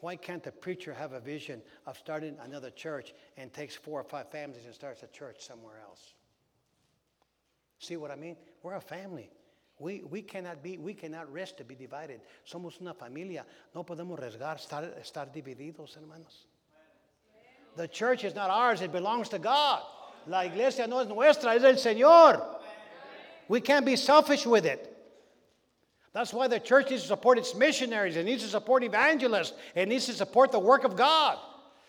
[0.00, 4.04] Why can't the preacher have a vision of starting another church and takes four or
[4.04, 6.14] five families and starts a church somewhere else?
[7.80, 8.36] See what I mean?
[8.62, 9.28] We're a family.
[9.80, 12.20] We, we cannot be, we cannot rest to be divided.
[12.44, 13.44] Somos una familia.
[13.74, 16.46] No podemos arriesgar estar, estar divididos, hermanos.
[17.76, 19.82] The church is not ours, it belongs to God.
[20.26, 22.44] La iglesia no es nuestra, es del Señor.
[23.48, 24.92] We can't be selfish with it.
[26.12, 29.86] That's why the church needs to support its missionaries, it needs to support evangelists, it
[29.86, 31.38] needs to support the work of God.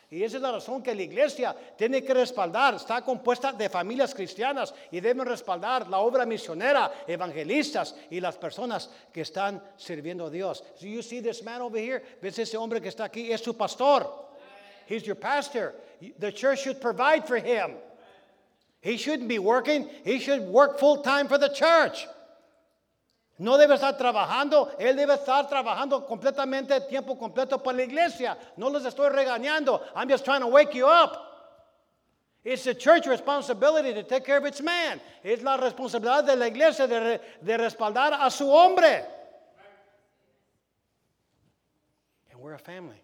[0.09, 4.13] Y esa es la razón que la iglesia tiene que respaldar, está compuesta de familias
[4.13, 10.29] cristianas y deben respaldar la obra misionera, evangelistas y las personas que están sirviendo a
[10.29, 10.63] Dios.
[10.75, 13.53] So you see this man over here, ves ese hombre que está aquí, es su
[13.55, 14.26] pastor.
[14.87, 15.75] He's your pastor.
[16.17, 17.71] The church should provide for him.
[18.81, 22.07] He shouldn't be working, he should work full time for the church.
[23.39, 28.37] No debe estar trabajando, él debe estar trabajando completamente, tiempo completo para la iglesia.
[28.55, 29.81] No les estoy regañando.
[29.95, 31.23] I'm just trying to wake you up.
[32.43, 35.01] It's the church responsibility to take care of its man.
[35.23, 39.03] Es la responsabilidad de la iglesia de, de respaldar a su hombre.
[42.31, 43.01] And we're a family.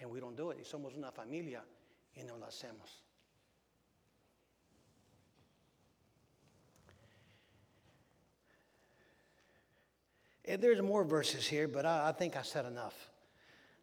[0.00, 0.58] And we don't do it.
[0.58, 1.62] Y somos una familia
[2.16, 3.02] y no lo hacemos.
[10.48, 12.94] And there's more verses here, but I, I think I said enough.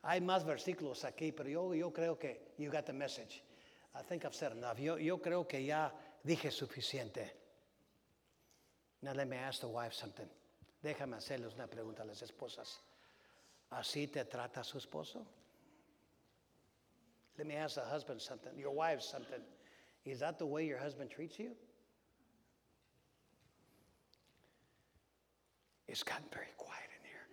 [0.04, 3.44] Hay más versículos aquí, pero yo, yo creo que you got the message.
[3.96, 4.80] I think I've said enough.
[4.80, 5.92] Yo, yo creo que ya
[6.26, 7.30] dije suficiente.
[9.02, 10.28] Now let me ask the wife something.
[10.84, 12.80] Déjame hacerles una pregunta a las esposas.
[13.72, 15.26] ¿Así te trata su esposo?
[17.38, 19.42] Let me ask the husband something, your wife something.
[20.06, 21.52] Is that the way your husband treats you?
[25.88, 27.26] It's gotten very quiet in here.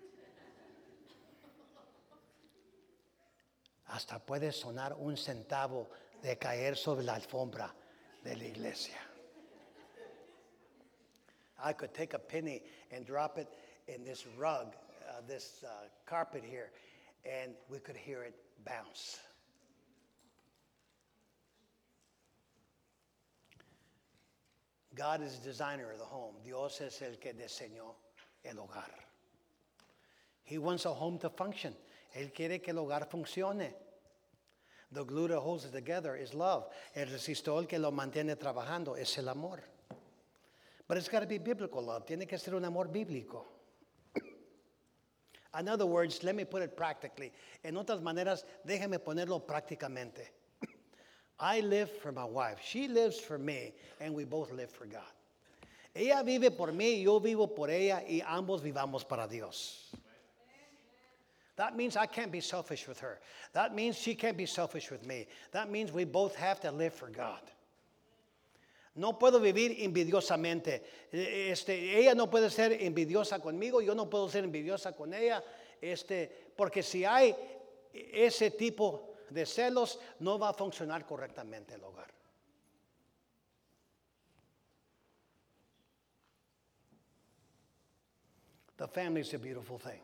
[3.84, 5.86] Hasta puede sonar un centavo
[6.22, 7.70] de caer sobre la alfombra
[8.24, 8.98] de la iglesia.
[11.62, 13.48] I could take a penny and drop it
[13.86, 14.74] in this rug,
[15.09, 16.70] uh, this uh, carpet here,
[17.24, 18.34] and we could hear it
[18.64, 19.18] bounce.
[24.95, 26.34] God is designer of the home.
[26.45, 27.95] Dios es el que diseñó
[28.45, 28.91] el hogar.
[30.45, 31.74] He wants a home to function.
[32.14, 33.72] Él quiere que el hogar funcione.
[34.93, 36.64] The glue that holds it together is love.
[36.97, 39.61] El resistol que lo mantiene trabajando es el amor.
[40.88, 42.05] But it's got to be biblical love.
[42.05, 43.45] Tiene que ser un amor bíblico.
[45.59, 47.32] In other words, let me put it practically.
[47.62, 50.39] En otras maneras, déjeme ponerlo prácticamente.
[51.41, 52.59] I live for my wife.
[52.62, 55.01] She lives for me, and we both live for God.
[55.95, 59.91] Ella vive por mí, yo vivo por ella, y ambos vivamos para Dios.
[61.57, 63.18] That means I can't be selfish with her.
[63.53, 65.26] That means she can't be selfish with me.
[65.53, 67.41] That means we both have to live for God.
[68.97, 70.80] No puedo vivir envidiosamente.
[71.12, 75.43] Este, ella no puede ser envidiosa conmigo, yo no puedo ser envidiosa con ella.
[75.80, 77.34] Este, porque si hay
[77.93, 82.09] ese tipo de celos, no va a funcionar correctamente el hogar.
[88.76, 90.01] The family is a beautiful thing.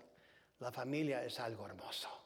[0.60, 2.25] La familia es algo hermoso.